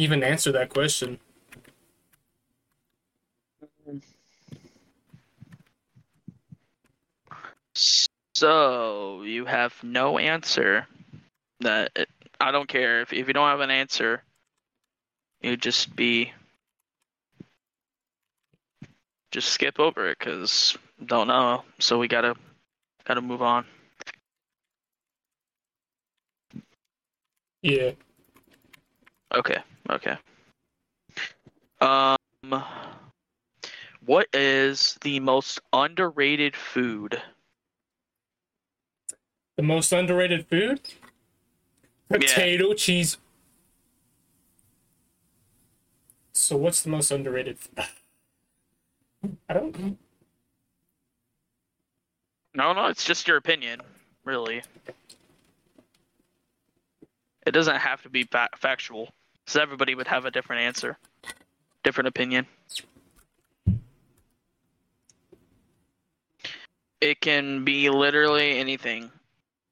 [0.00, 1.18] even answer that question.
[8.34, 10.86] So you have no answer.
[11.60, 11.90] That
[12.40, 14.22] I don't care if if you don't have an answer.
[15.42, 16.32] You just be
[19.30, 21.62] just skip over it because don't know.
[21.78, 22.34] So we gotta
[23.04, 23.66] gotta move on.
[27.60, 27.92] Yeah.
[29.34, 29.58] Okay.
[29.88, 30.16] Okay.
[31.80, 32.16] Um,
[34.04, 37.20] what is the most underrated food?
[39.56, 40.80] The most underrated food?
[42.08, 43.18] Potato cheese.
[46.32, 47.58] So what's the most underrated?
[49.48, 49.98] I don't.
[52.54, 53.80] No, no, it's just your opinion,
[54.24, 54.62] really.
[57.46, 59.10] It doesn't have to be fa- factual,
[59.50, 60.96] because everybody would have a different answer,
[61.82, 62.46] different opinion.
[67.00, 69.10] It can be literally anything,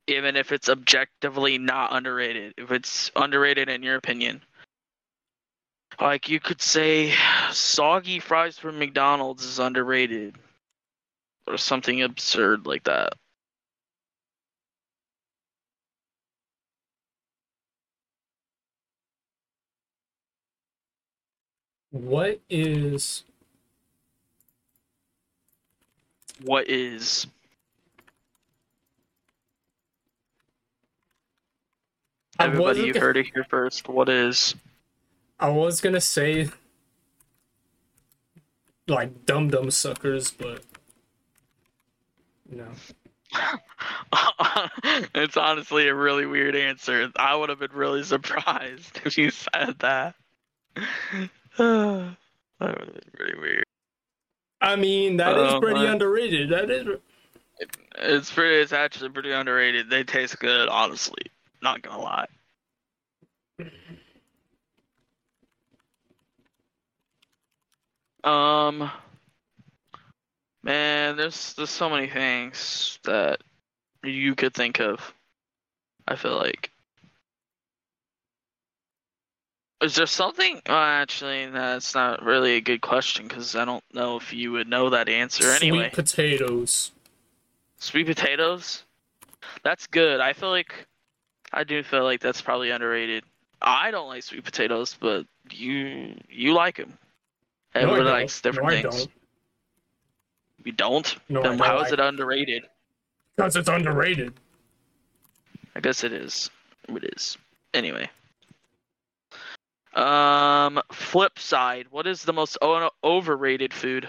[0.08, 2.54] even if it's objectively not underrated.
[2.56, 4.42] If it's underrated in your opinion,
[6.00, 7.14] like you could say,
[7.52, 10.34] soggy fries from McDonald's is underrated
[11.46, 13.12] or something absurd like that.
[21.90, 23.24] What is
[26.42, 27.26] What is
[32.38, 32.82] everybody?
[32.82, 33.88] You heard it here first.
[33.88, 34.54] What is?
[35.40, 36.50] I was gonna say
[38.86, 40.62] like dum dum suckers, but
[42.50, 42.66] no.
[45.14, 47.10] it's honestly a really weird answer.
[47.16, 50.14] I would have been really surprised if you said that.
[51.58, 52.16] that
[52.60, 53.64] would have been pretty weird.
[54.60, 55.90] I mean that is Oh, pretty my.
[55.92, 56.50] underrated.
[56.50, 56.86] That is
[57.96, 58.56] It's pretty.
[58.62, 59.90] It's actually pretty underrated.
[59.90, 61.22] They taste good, honestly.
[61.62, 62.26] Not gonna lie.
[68.24, 68.90] Um,
[70.62, 73.40] man, there's there's so many things that
[74.04, 75.12] you could think of.
[76.06, 76.70] I feel like.
[79.80, 80.60] Is there something?
[80.66, 84.68] Well, actually, that's not really a good question because I don't know if you would
[84.68, 85.90] know that answer anyway.
[85.90, 86.90] sweet potatoes.
[87.78, 88.82] Sweet potatoes?
[89.62, 90.20] That's good.
[90.20, 90.74] I feel like
[91.52, 93.22] I do feel like that's probably underrated.
[93.62, 96.98] I don't like sweet potatoes, but you you like them.
[97.74, 98.12] Everyone don't.
[98.12, 98.96] likes different no, I things.
[98.96, 99.12] don't.
[100.64, 101.16] You don't?
[101.28, 102.64] No, I then don't how is it underrated?
[103.36, 104.34] Because it's underrated.
[105.76, 106.50] I guess it is.
[106.88, 107.38] It is.
[107.74, 108.10] Anyway.
[109.94, 111.86] Um, flip side.
[111.90, 114.08] What is the most o- overrated food?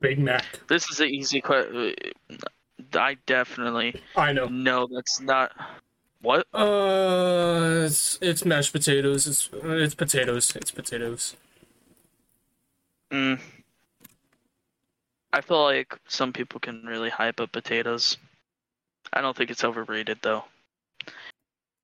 [0.00, 0.44] Big Mac.
[0.68, 1.94] This is an easy question.
[2.94, 4.46] I definitely I know.
[4.46, 5.52] No, that's not.
[6.20, 6.46] What?
[6.54, 9.26] Uh, it's, it's mashed potatoes.
[9.26, 10.54] It's it's potatoes.
[10.56, 11.36] It's potatoes.
[13.10, 13.40] Mm.
[15.32, 18.18] I feel like some people can really hype up potatoes.
[19.12, 20.44] I don't think it's overrated though.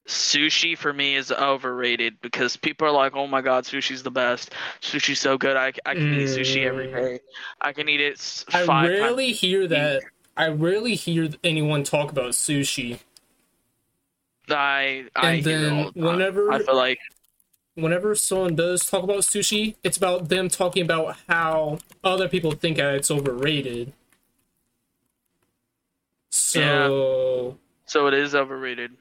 [0.08, 4.54] Sushi for me is overrated because people are like, "Oh my god, sushi's the best.
[4.80, 5.54] Sushi's so good.
[5.54, 7.20] I, I can eat sushi every Mm.
[7.60, 10.02] I can eat it I rarely hear that.
[10.34, 13.00] I rarely hear anyone talk about sushi.
[14.48, 17.00] I I And then the whenever- I feel like
[17.74, 22.78] Whenever someone does talk about sushi, it's about them talking about how other people think
[22.78, 23.92] that it's overrated.
[26.30, 27.56] So
[27.86, 28.96] so it is overrated.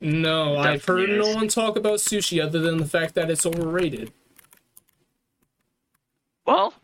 [0.00, 3.46] No, I've heard definitely no one talk about sushi other than the fact that it's
[3.46, 4.12] overrated.
[6.46, 6.74] Well,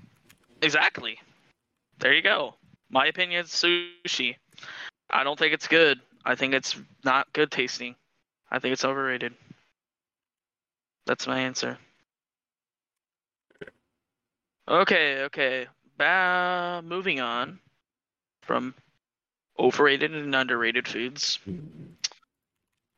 [0.60, 1.18] exactly.
[1.98, 2.54] There you go.
[2.90, 4.36] My opinion is sushi.
[5.10, 6.00] I don't think it's good.
[6.24, 7.94] I think it's not good tasting.
[8.50, 9.34] I think it's overrated.
[11.06, 11.78] That's my answer.
[14.68, 15.66] Okay, okay.
[15.98, 17.58] Ba- moving on
[18.42, 18.74] from
[19.58, 21.38] overrated and underrated foods.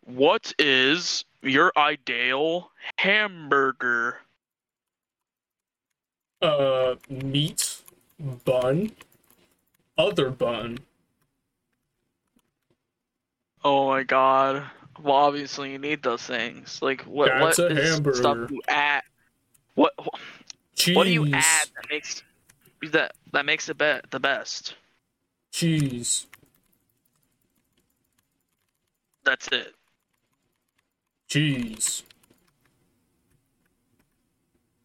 [0.04, 4.18] What is your ideal hamburger?
[6.42, 7.80] Uh, meat
[8.44, 8.92] bun,
[9.96, 10.78] other bun.
[13.64, 14.64] Oh my god.
[15.02, 16.80] Well, obviously you need those things.
[16.82, 17.30] Like what?
[17.32, 18.16] That's what a is hamburger.
[18.16, 19.02] stuff you add?
[19.74, 19.94] What?
[20.76, 20.96] Cheese.
[20.96, 22.22] What do you add that makes
[22.92, 24.74] that that makes it be- the best?
[25.50, 26.26] Cheese.
[29.24, 29.74] That's it.
[31.38, 32.04] Cheese.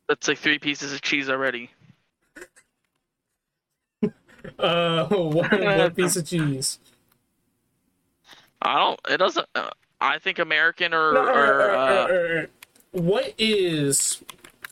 [0.07, 1.69] That's like three pieces of cheese already.
[4.57, 6.79] Uh, one, one piece of cheese.
[8.61, 8.99] I don't.
[9.09, 9.45] It doesn't.
[9.53, 9.69] Uh,
[10.01, 12.45] I think American or No, or uh, uh, uh, uh,
[12.91, 14.23] what is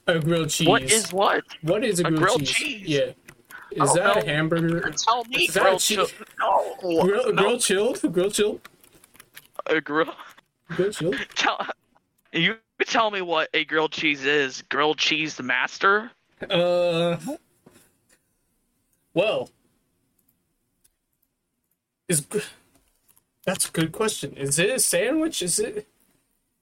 [0.07, 0.67] A grilled cheese.
[0.67, 1.43] What is what?
[1.61, 2.55] what is a grilled, grilled cheese?
[2.55, 2.87] cheese?
[2.87, 3.83] Yeah.
[3.83, 4.89] Is that a hamburger?
[4.91, 5.97] Tell me, Is that grilled cheese?
[5.97, 8.13] chil- No, Grill, no, grilled chilled?
[8.13, 8.61] Grilled chilled?
[9.67, 10.15] a grill.
[11.35, 11.65] Tell
[12.33, 14.61] you tell me what a grilled cheese is.
[14.69, 16.11] Grilled cheese master.
[16.49, 17.17] Uh.
[19.13, 19.49] Well.
[22.07, 22.25] Is
[23.45, 24.33] that's a good question.
[24.33, 25.41] Is it a sandwich?
[25.41, 25.87] Is it?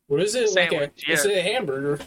[0.07, 1.11] Or is it like Sandwich, a?
[1.11, 1.99] Is it a hamburger?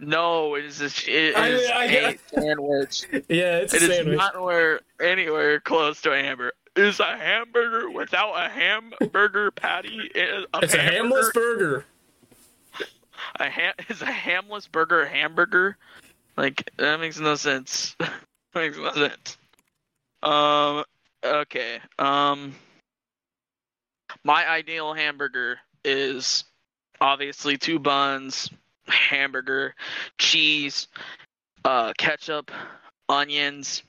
[0.00, 3.04] No, it is a, it I- is I- a sandwich.
[3.28, 6.52] Yeah, it's a It is not anywhere anywhere close to a hamburger.
[6.76, 10.10] Is a hamburger without a hamburger patty?
[10.16, 11.84] A it's a hamless burger.
[13.36, 15.76] A ham is a hamless burger a hamburger?
[16.36, 17.94] Like that makes no sense.
[18.00, 18.12] that
[18.54, 19.38] makes no sense.
[20.22, 20.84] Um.
[21.24, 21.78] Okay.
[21.98, 22.54] Um.
[24.24, 26.44] My ideal hamburger is
[27.00, 28.50] obviously two buns,
[28.88, 29.74] hamburger,
[30.18, 30.88] cheese,
[31.64, 32.50] uh, ketchup,
[33.08, 33.82] onions,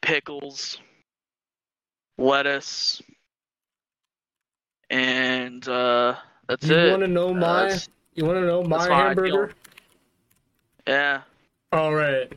[0.00, 0.78] pickles,
[2.18, 3.00] lettuce,
[4.90, 6.16] and uh,
[6.48, 6.90] that's You it.
[6.90, 7.62] want to know Uh, my?
[7.62, 9.52] that's- You want to know my hamburger?
[10.86, 11.22] Yeah.
[11.70, 12.32] All right.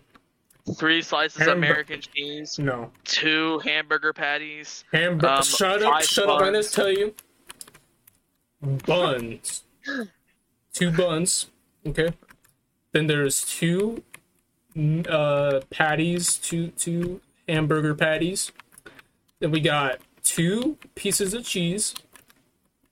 [0.77, 2.91] Three slices of American cheese, No.
[3.03, 4.83] two hamburger patties.
[4.93, 5.27] Hamburger.
[5.27, 6.03] Um, shut up!
[6.03, 6.41] Shut up!
[6.41, 6.57] I buns.
[6.65, 7.15] just tell you.
[8.85, 9.63] Buns.
[10.73, 11.47] two buns.
[11.87, 12.09] Okay.
[12.91, 14.03] Then there's two
[15.09, 16.35] uh, patties.
[16.37, 18.51] Two two hamburger patties.
[19.41, 21.95] Then we got two pieces of cheese.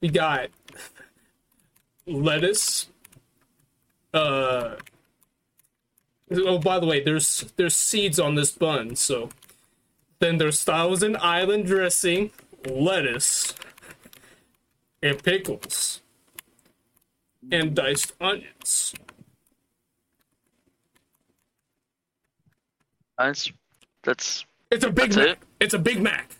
[0.01, 0.49] We got
[2.07, 2.89] lettuce.
[4.13, 4.75] Uh.
[6.31, 9.29] Oh, by the way, there's there's seeds on this bun, so
[10.17, 12.31] then there's Thousand Island dressing,
[12.67, 13.53] lettuce,
[15.03, 16.01] and pickles,
[17.51, 18.95] and diced onions.
[23.19, 23.51] That's
[24.03, 24.45] that's.
[24.71, 25.27] It's a Big Mac.
[25.27, 25.39] it?
[25.59, 26.38] It's a Big Mac.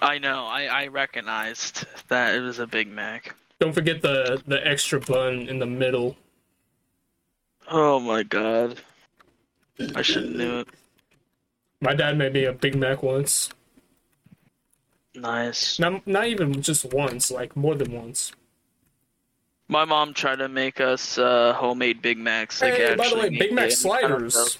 [0.00, 0.44] I know.
[0.44, 3.34] I I recognized that it was a Big Mac.
[3.58, 6.16] Don't forget the the extra bun in the middle.
[7.68, 8.80] Oh my god.
[9.94, 10.68] I should have knew it.
[11.80, 13.50] My dad made me a Big Mac once.
[15.14, 15.78] Nice.
[15.78, 18.32] Not not even just once, like more than once.
[19.68, 22.62] My mom tried to make us uh, homemade Big Macs.
[22.62, 24.58] Like Hey, by the way, Big Mac it and kind of sliders.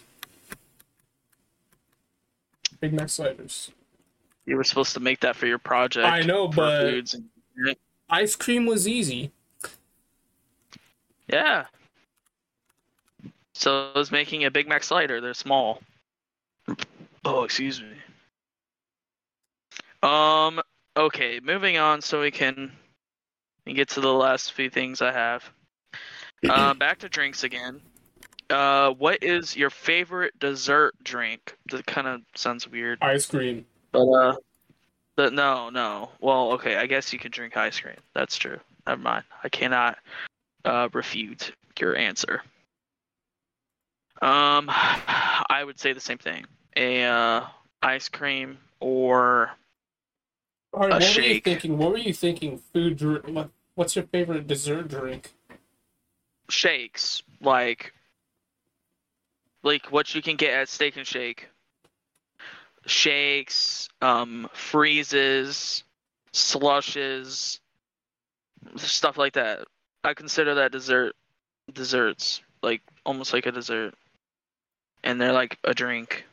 [2.80, 3.70] Big Mac sliders.
[4.47, 6.07] You were supposed to make that for your project.
[6.07, 7.76] I know, for but- and-
[8.09, 9.32] Ice cream was easy.
[11.28, 11.64] yeah.
[13.53, 15.20] So I was making a Big Mac slider.
[15.20, 15.82] They're small.
[17.24, 17.88] Oh, excuse me.
[20.03, 20.61] Um.
[20.97, 22.70] Okay, moving on, so we can
[23.66, 25.44] get to the last few things I have.
[26.49, 27.80] Uh, back to drinks again.
[28.51, 31.57] Uh, what is your favorite dessert drink?
[31.70, 33.64] That kind of sounds weird, Ice cream.
[33.97, 34.36] But uh,
[35.16, 36.11] but no, no.
[36.20, 37.97] Well, okay, I guess you could drink ice cream.
[38.14, 38.59] That's true.
[38.86, 39.24] Never mind.
[39.42, 39.99] I cannot
[40.64, 42.42] uh, refute your answer.
[44.22, 46.44] Um, I would say the same thing.
[46.76, 47.44] A uh,
[47.82, 49.51] ice cream or
[50.72, 51.78] All right, A what were you thinking?
[51.78, 52.59] What were you thinking?
[52.72, 53.26] Food drink.
[53.28, 55.32] What, what's your favorite dessert drink?
[56.49, 57.92] shakes, like
[59.62, 61.48] like what you can get at Steak and Shake.
[62.86, 65.84] Shakes, um, freezes,
[66.32, 67.60] slushes,
[68.76, 69.66] stuff like that.
[70.04, 71.14] I consider that dessert
[71.72, 73.94] desserts, like almost like a dessert.
[75.02, 76.24] And they're like a drink.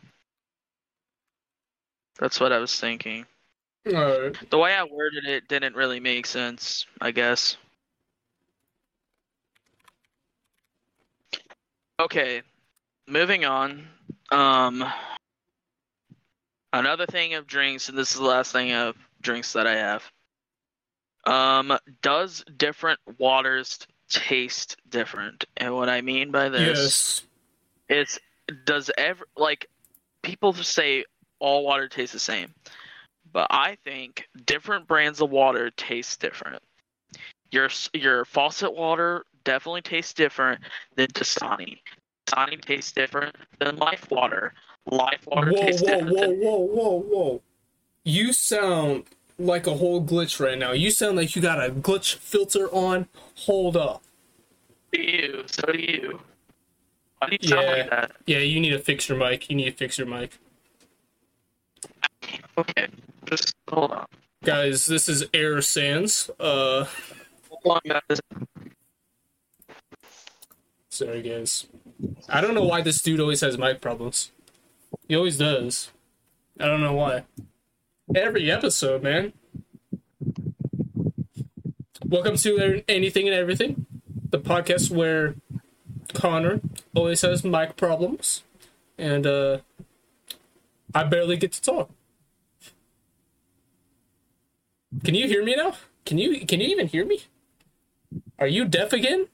[2.20, 3.26] That's what I was thinking.
[4.50, 7.58] The way I worded it didn't really make sense, I guess.
[12.00, 12.42] Okay,
[13.08, 13.88] moving on.
[14.32, 14.84] Um,
[16.74, 20.12] another thing of drinks, and this is the last thing of drinks that I have.
[21.26, 23.80] Um, does different waters
[24.10, 25.46] taste different?
[25.56, 27.24] And what I mean by this
[27.90, 28.08] yes.
[28.08, 28.20] is,
[28.66, 29.68] does ever like
[30.22, 31.06] people say
[31.40, 32.54] all water tastes the same,
[33.32, 36.62] but I think different brands of water taste different.
[37.52, 40.62] Your your faucet water definitely tastes different
[40.96, 41.78] than Dasani.
[42.26, 44.54] Dasani tastes different than Life Water.
[44.92, 47.42] Life Water Whoa, tastes whoa, whoa, whoa, whoa, whoa!
[48.04, 49.06] You sound
[49.40, 50.72] like a whole glitch right now.
[50.74, 53.08] You sound like you got a glitch filter on.
[53.40, 54.04] Hold up.
[54.92, 55.44] you.
[55.48, 56.20] So do you.
[57.20, 57.72] Why do you sound Yeah.
[57.74, 58.12] like that?
[58.26, 59.50] Yeah, you need to fix your mic.
[59.50, 60.38] You need to fix your mic,
[62.58, 62.88] Okay,
[63.26, 64.06] just hold on.
[64.44, 64.86] guys.
[64.86, 66.30] This is Air Sands.
[66.40, 66.86] Uh,
[67.50, 68.20] Hold on, guys.
[70.90, 71.68] sorry, guys.
[72.30, 74.32] I don't know why this dude always has mic problems.
[75.08, 75.92] He always does.
[76.60, 77.24] I don't know why.
[78.16, 79.34] Every episode, man.
[82.06, 83.86] Welcome to Anything and Everything,
[84.30, 85.36] the podcast where
[86.14, 86.62] Connor
[86.94, 88.44] always has mic problems,
[88.98, 89.60] and uh,
[90.94, 91.90] I barely get to talk.
[95.04, 95.76] Can you hear me now?
[96.06, 97.24] Can you can you even hear me?
[98.38, 99.28] Are you deaf again?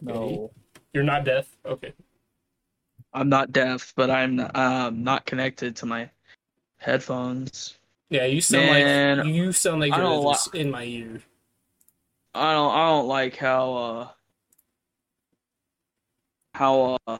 [0.00, 0.50] No.
[0.92, 1.46] You're not deaf?
[1.64, 1.92] Okay.
[3.12, 6.08] I'm not deaf, but I'm um, not connected to my
[6.78, 7.74] headphones.
[8.08, 11.20] Yeah, you sound Man, like you sound like you're li- in my ear.
[12.34, 14.08] I don't I don't like how uh
[16.54, 17.18] how uh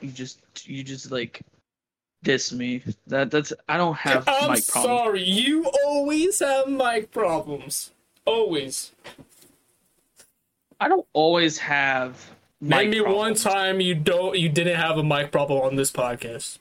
[0.00, 1.42] you just you just like
[2.22, 2.82] diss me.
[3.06, 4.98] That that's I don't have I'm mic problems.
[4.98, 5.22] sorry.
[5.22, 7.92] You always have mic problems.
[8.24, 8.92] Always.
[10.84, 12.30] I don't always have
[12.60, 16.58] Name me one time you don't you didn't have a mic problem on this podcast.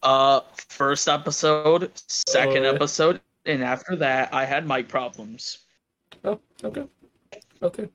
[0.00, 5.58] Uh first episode, second Oh, episode, and after that I had mic problems.
[6.24, 6.84] Oh, okay.
[7.62, 7.88] Okay.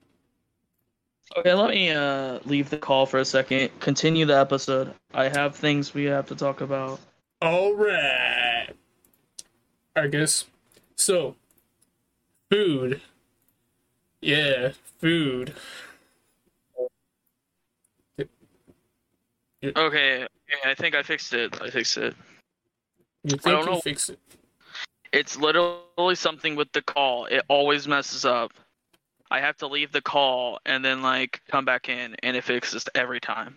[1.38, 3.70] Okay, let me uh leave the call for a second.
[3.80, 4.92] Continue the episode.
[5.14, 7.00] I have things we have to talk about.
[7.40, 8.68] All right.
[9.96, 10.44] I guess.
[10.96, 11.36] So,
[12.50, 13.00] food.
[14.20, 15.54] Yeah, food.
[19.76, 20.26] Okay,
[20.64, 21.60] I think I fixed it.
[21.60, 22.14] I fixed it.
[23.24, 23.80] You think don't you know.
[23.80, 24.18] fix it?
[25.12, 27.26] It's literally something with the call.
[27.26, 28.52] It always messes up.
[29.30, 32.88] I have to leave the call and then like come back in and it fixes
[32.94, 33.56] every time.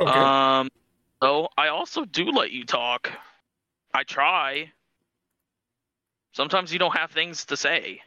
[0.00, 0.10] Okay.
[0.10, 0.68] Um
[1.22, 3.10] so I also do let you talk.
[3.94, 4.72] I try.
[6.34, 8.02] Sometimes you don't have things to say.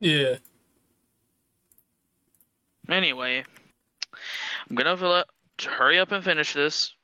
[0.00, 0.36] Yeah.
[2.88, 3.44] Anyway,
[4.68, 5.26] I'm gonna let,
[5.64, 6.94] hurry up and finish this,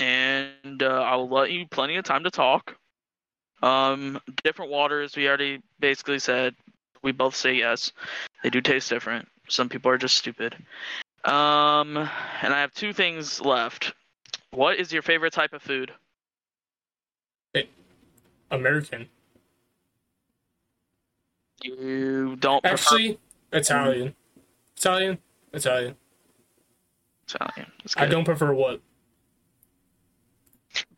[0.00, 2.76] and uh, I'll let you plenty of time to talk.
[3.62, 6.54] Um, different waters, we already basically said.
[7.02, 7.92] We both say yes.
[8.42, 9.28] They do taste different.
[9.48, 10.54] Some people are just stupid.
[11.24, 13.92] Um, and I have two things left.
[14.52, 15.92] What is your favorite type of food?
[18.52, 19.08] American.
[21.64, 23.18] You don't prefer Actually,
[23.52, 24.14] Italian.
[24.76, 25.18] Italian.
[25.52, 25.96] Italian.
[27.28, 27.70] Italian.
[27.96, 28.80] I don't prefer what.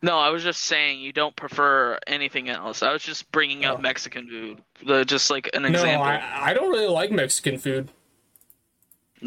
[0.01, 2.81] No, I was just saying you don't prefer anything else.
[2.81, 3.81] I was just bringing up Oh.
[3.81, 6.05] Mexican food, the, just like an No, example.
[6.07, 7.89] I, I don't really like Mexican food.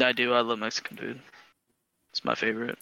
[0.01, 0.33] I do.
[0.33, 1.21] I love Mexican food.
[2.11, 2.77] It's my favorite.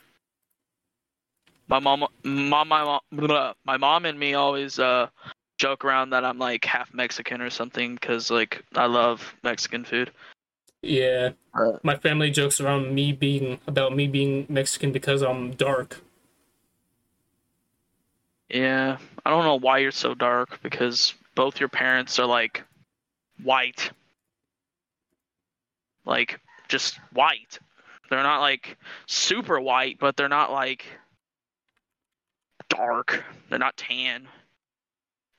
[1.67, 5.07] My mom, mom, my mom, my mom and me always uh
[5.57, 10.11] joke around that I'm like half Mexican or something because like I love Mexican food.
[10.81, 11.31] Yeah.
[11.53, 16.01] Uh, My family jokes around me being about me being Mexican because I'm dark.
[18.49, 22.63] Yeah, I don't know why you're so dark because both your parents are like
[23.43, 23.91] white,
[26.05, 26.39] like
[26.69, 27.59] just white.
[28.09, 30.85] They're not like super white, but they're not like
[32.69, 33.23] dark.
[33.49, 34.27] They're not tan.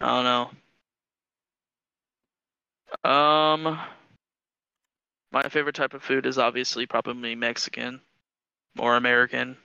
[0.00, 0.24] I don't
[3.04, 3.10] know.
[3.10, 3.78] Um,
[5.32, 8.00] my favorite type of food is obviously probably Mexican
[8.78, 9.56] or American.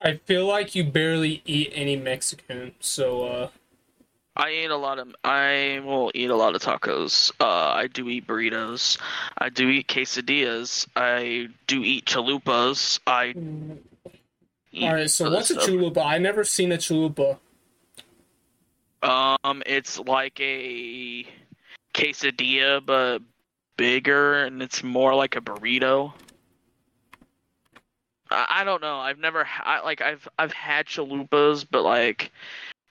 [0.00, 3.48] I feel like you barely eat any Mexican, so uh
[4.34, 5.14] I eat a lot of.
[5.22, 7.30] I will eat a lot of tacos.
[7.38, 8.98] Uh, I do eat burritos.
[9.36, 10.86] I do eat quesadillas.
[10.96, 12.98] I do eat chalupas.
[13.06, 13.34] I.
[14.72, 16.02] Eat Alright, so other what's a chalupa?
[16.02, 17.38] I never seen a chalupa.
[19.02, 21.26] Um, it's like a
[21.94, 23.20] quesadilla, but
[23.76, 26.12] bigger, and it's more like a burrito.
[28.30, 28.98] I, I don't know.
[28.98, 32.32] I've never I, like I've I've had chalupas, but like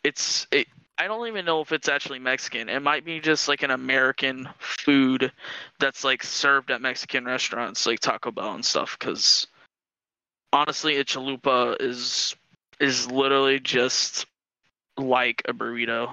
[0.03, 0.67] it's it.
[0.97, 2.69] I don't even know if it's actually Mexican.
[2.69, 5.31] It might be just like an American food
[5.79, 8.97] that's like served at Mexican restaurants, like Taco Bell and stuff.
[8.99, 9.47] Because
[10.53, 12.35] honestly, a chalupa is
[12.79, 14.25] is literally just
[14.97, 16.11] like a burrito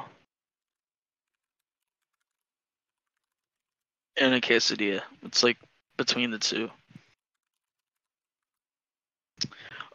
[4.21, 5.03] and a quesadilla.
[5.23, 5.59] It's like
[5.97, 6.71] between the two.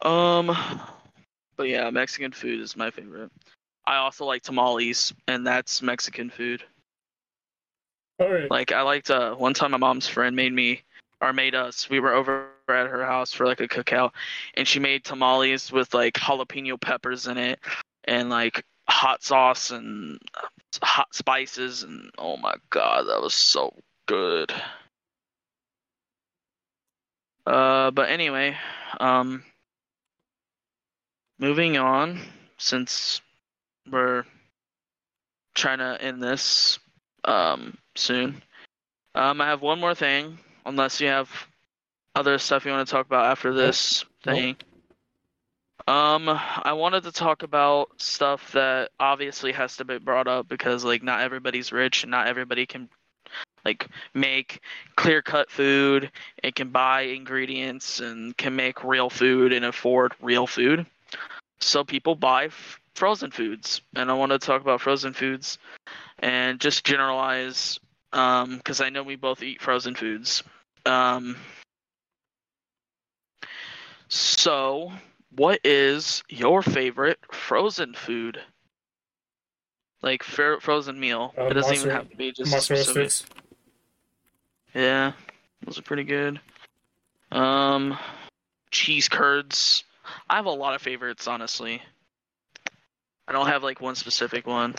[0.02, 0.56] Um,
[1.56, 3.30] but yeah, Mexican food is my favorite.
[3.86, 6.62] I also like tamales, and that's Mexican food.
[8.22, 8.50] Alright.
[8.50, 10.82] Like I liked uh one time my mom's friend made me
[11.20, 11.88] or made us.
[11.90, 14.12] We were over at her house for like a cookout,
[14.54, 17.60] and she made tamales with like jalapeno peppers in it,
[18.04, 20.18] and like hot sauce and
[20.82, 23.74] hot spices, and oh my god, that was so
[24.06, 24.52] good.
[27.46, 28.56] Uh, but anyway,
[29.00, 29.44] um,
[31.38, 32.20] moving on,
[32.58, 33.20] since
[33.90, 34.24] we're
[35.54, 36.78] trying to end this
[37.24, 38.42] um soon.
[39.14, 41.30] Um, I have one more thing, unless you have
[42.16, 44.36] other stuff you want to talk about after this Nope.
[44.36, 44.56] thing.
[45.86, 50.82] Um, I wanted to talk about stuff that obviously has to be brought up because
[50.82, 52.88] like not everybody's rich and not everybody can
[53.66, 54.60] like make
[54.96, 56.10] clear cut food
[56.42, 60.86] and can buy ingredients and can make real food and afford real food.
[61.60, 65.58] So people buy f- frozen foods, and I want to talk about frozen foods
[66.18, 67.78] and just generalize
[68.12, 70.42] um because I know we both eat frozen foods.
[70.86, 71.36] Um
[74.08, 74.92] so
[75.36, 78.40] what is your favorite frozen food?
[80.02, 81.32] Like fer- frozen meal.
[81.36, 83.10] Uh, it doesn't even have to be just specific.
[83.10, 83.24] sticks.
[84.74, 85.12] Yeah,
[85.64, 86.40] those are pretty good.
[87.32, 87.96] Um,
[88.70, 89.84] cheese curds.
[90.28, 91.80] I have a lot of favorites, honestly.
[93.26, 94.74] I don't have like one specific one.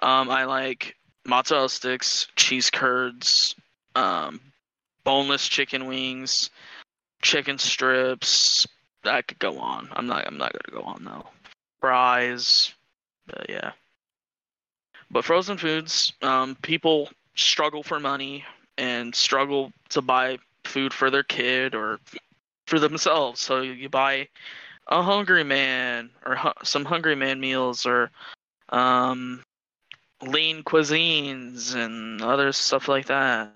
[0.00, 0.96] Um, I like
[1.26, 3.56] mozzarella sticks, cheese curds,
[3.96, 4.40] um,
[5.02, 6.50] boneless chicken wings,
[7.22, 8.66] chicken strips.
[9.04, 9.88] I could go on.
[9.92, 10.26] I'm not.
[10.26, 11.26] I'm not gonna go on though.
[11.80, 12.74] Fries.
[13.26, 13.72] But yeah.
[15.10, 16.12] But frozen foods.
[16.22, 18.44] Um, people struggle for money
[18.78, 22.00] and struggle to buy food for their kid or
[22.66, 23.40] for themselves.
[23.40, 24.28] So you buy
[24.88, 28.10] a Hungry Man or hu- some Hungry Man meals or
[28.70, 29.42] um,
[30.22, 33.54] lean cuisines and other stuff like that.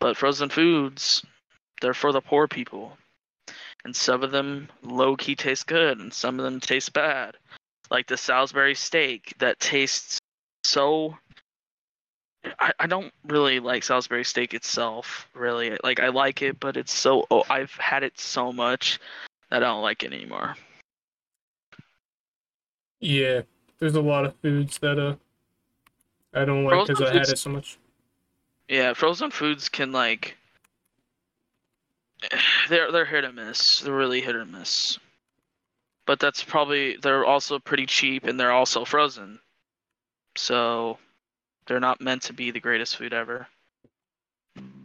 [0.00, 1.24] But frozen foods,
[1.80, 2.96] they're for the poor people.
[3.84, 7.36] And some of them low key taste good and some of them taste bad.
[7.90, 10.18] Like the Salisbury steak that tastes
[10.64, 11.16] so
[12.58, 15.76] I, I don't really like Salisbury steak itself, really.
[15.82, 18.98] Like I like it, but it's so oh, I've had it so much
[19.50, 20.56] that I don't like it anymore.
[23.00, 23.42] Yeah,
[23.78, 25.16] there's a lot of foods that uh
[26.34, 27.78] I don't like because I had it so much.
[28.68, 30.36] Yeah, frozen foods can like
[32.68, 33.80] they're they're hit or miss.
[33.80, 34.98] They're really hit or miss.
[36.06, 39.38] But that's probably they're also pretty cheap and they're also frozen.
[40.36, 40.98] So
[41.66, 43.46] they're not meant to be the greatest food ever.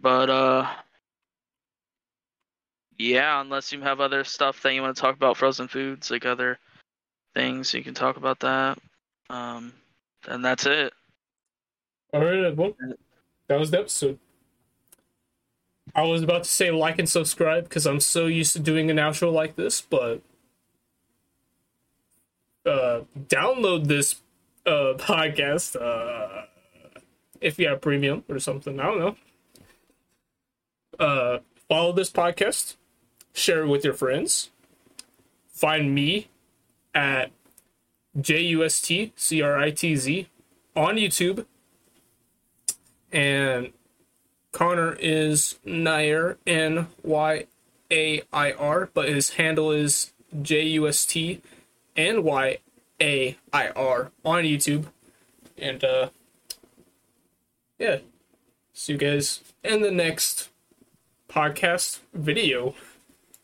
[0.02, 0.70] But uh
[2.98, 6.26] yeah, unless you have other stuff that you want to talk about frozen foods, like
[6.26, 6.58] other
[7.34, 8.78] things, you can talk about that.
[9.30, 9.74] Um
[10.28, 10.94] and that's it.
[12.14, 12.74] All right, well,
[13.48, 14.20] that was the episode.
[15.96, 18.98] I was about to say like and subscribe because I'm so used to doing an
[18.98, 20.22] outro like this, but
[22.66, 24.22] uh, download this
[24.66, 26.48] uh, podcast uh,
[27.40, 28.80] if you have premium or something.
[28.80, 29.16] I don't know.
[31.00, 31.40] Uh,
[31.70, 32.76] follow this podcast,
[33.34, 34.52] share it with your friends.
[35.48, 36.28] Find me
[36.94, 37.32] at
[38.20, 40.28] J U S T C R I T Z
[40.76, 41.46] on YouTube
[43.12, 43.72] and
[44.56, 47.46] Connor is Nair N Y
[47.92, 51.42] A I R, but his handle is J U S T
[51.98, 52.60] N Y
[53.02, 54.86] A I R on YouTube.
[55.58, 56.08] And uh
[57.78, 57.98] yeah.
[58.72, 60.48] See you guys in the next
[61.28, 62.76] podcast video.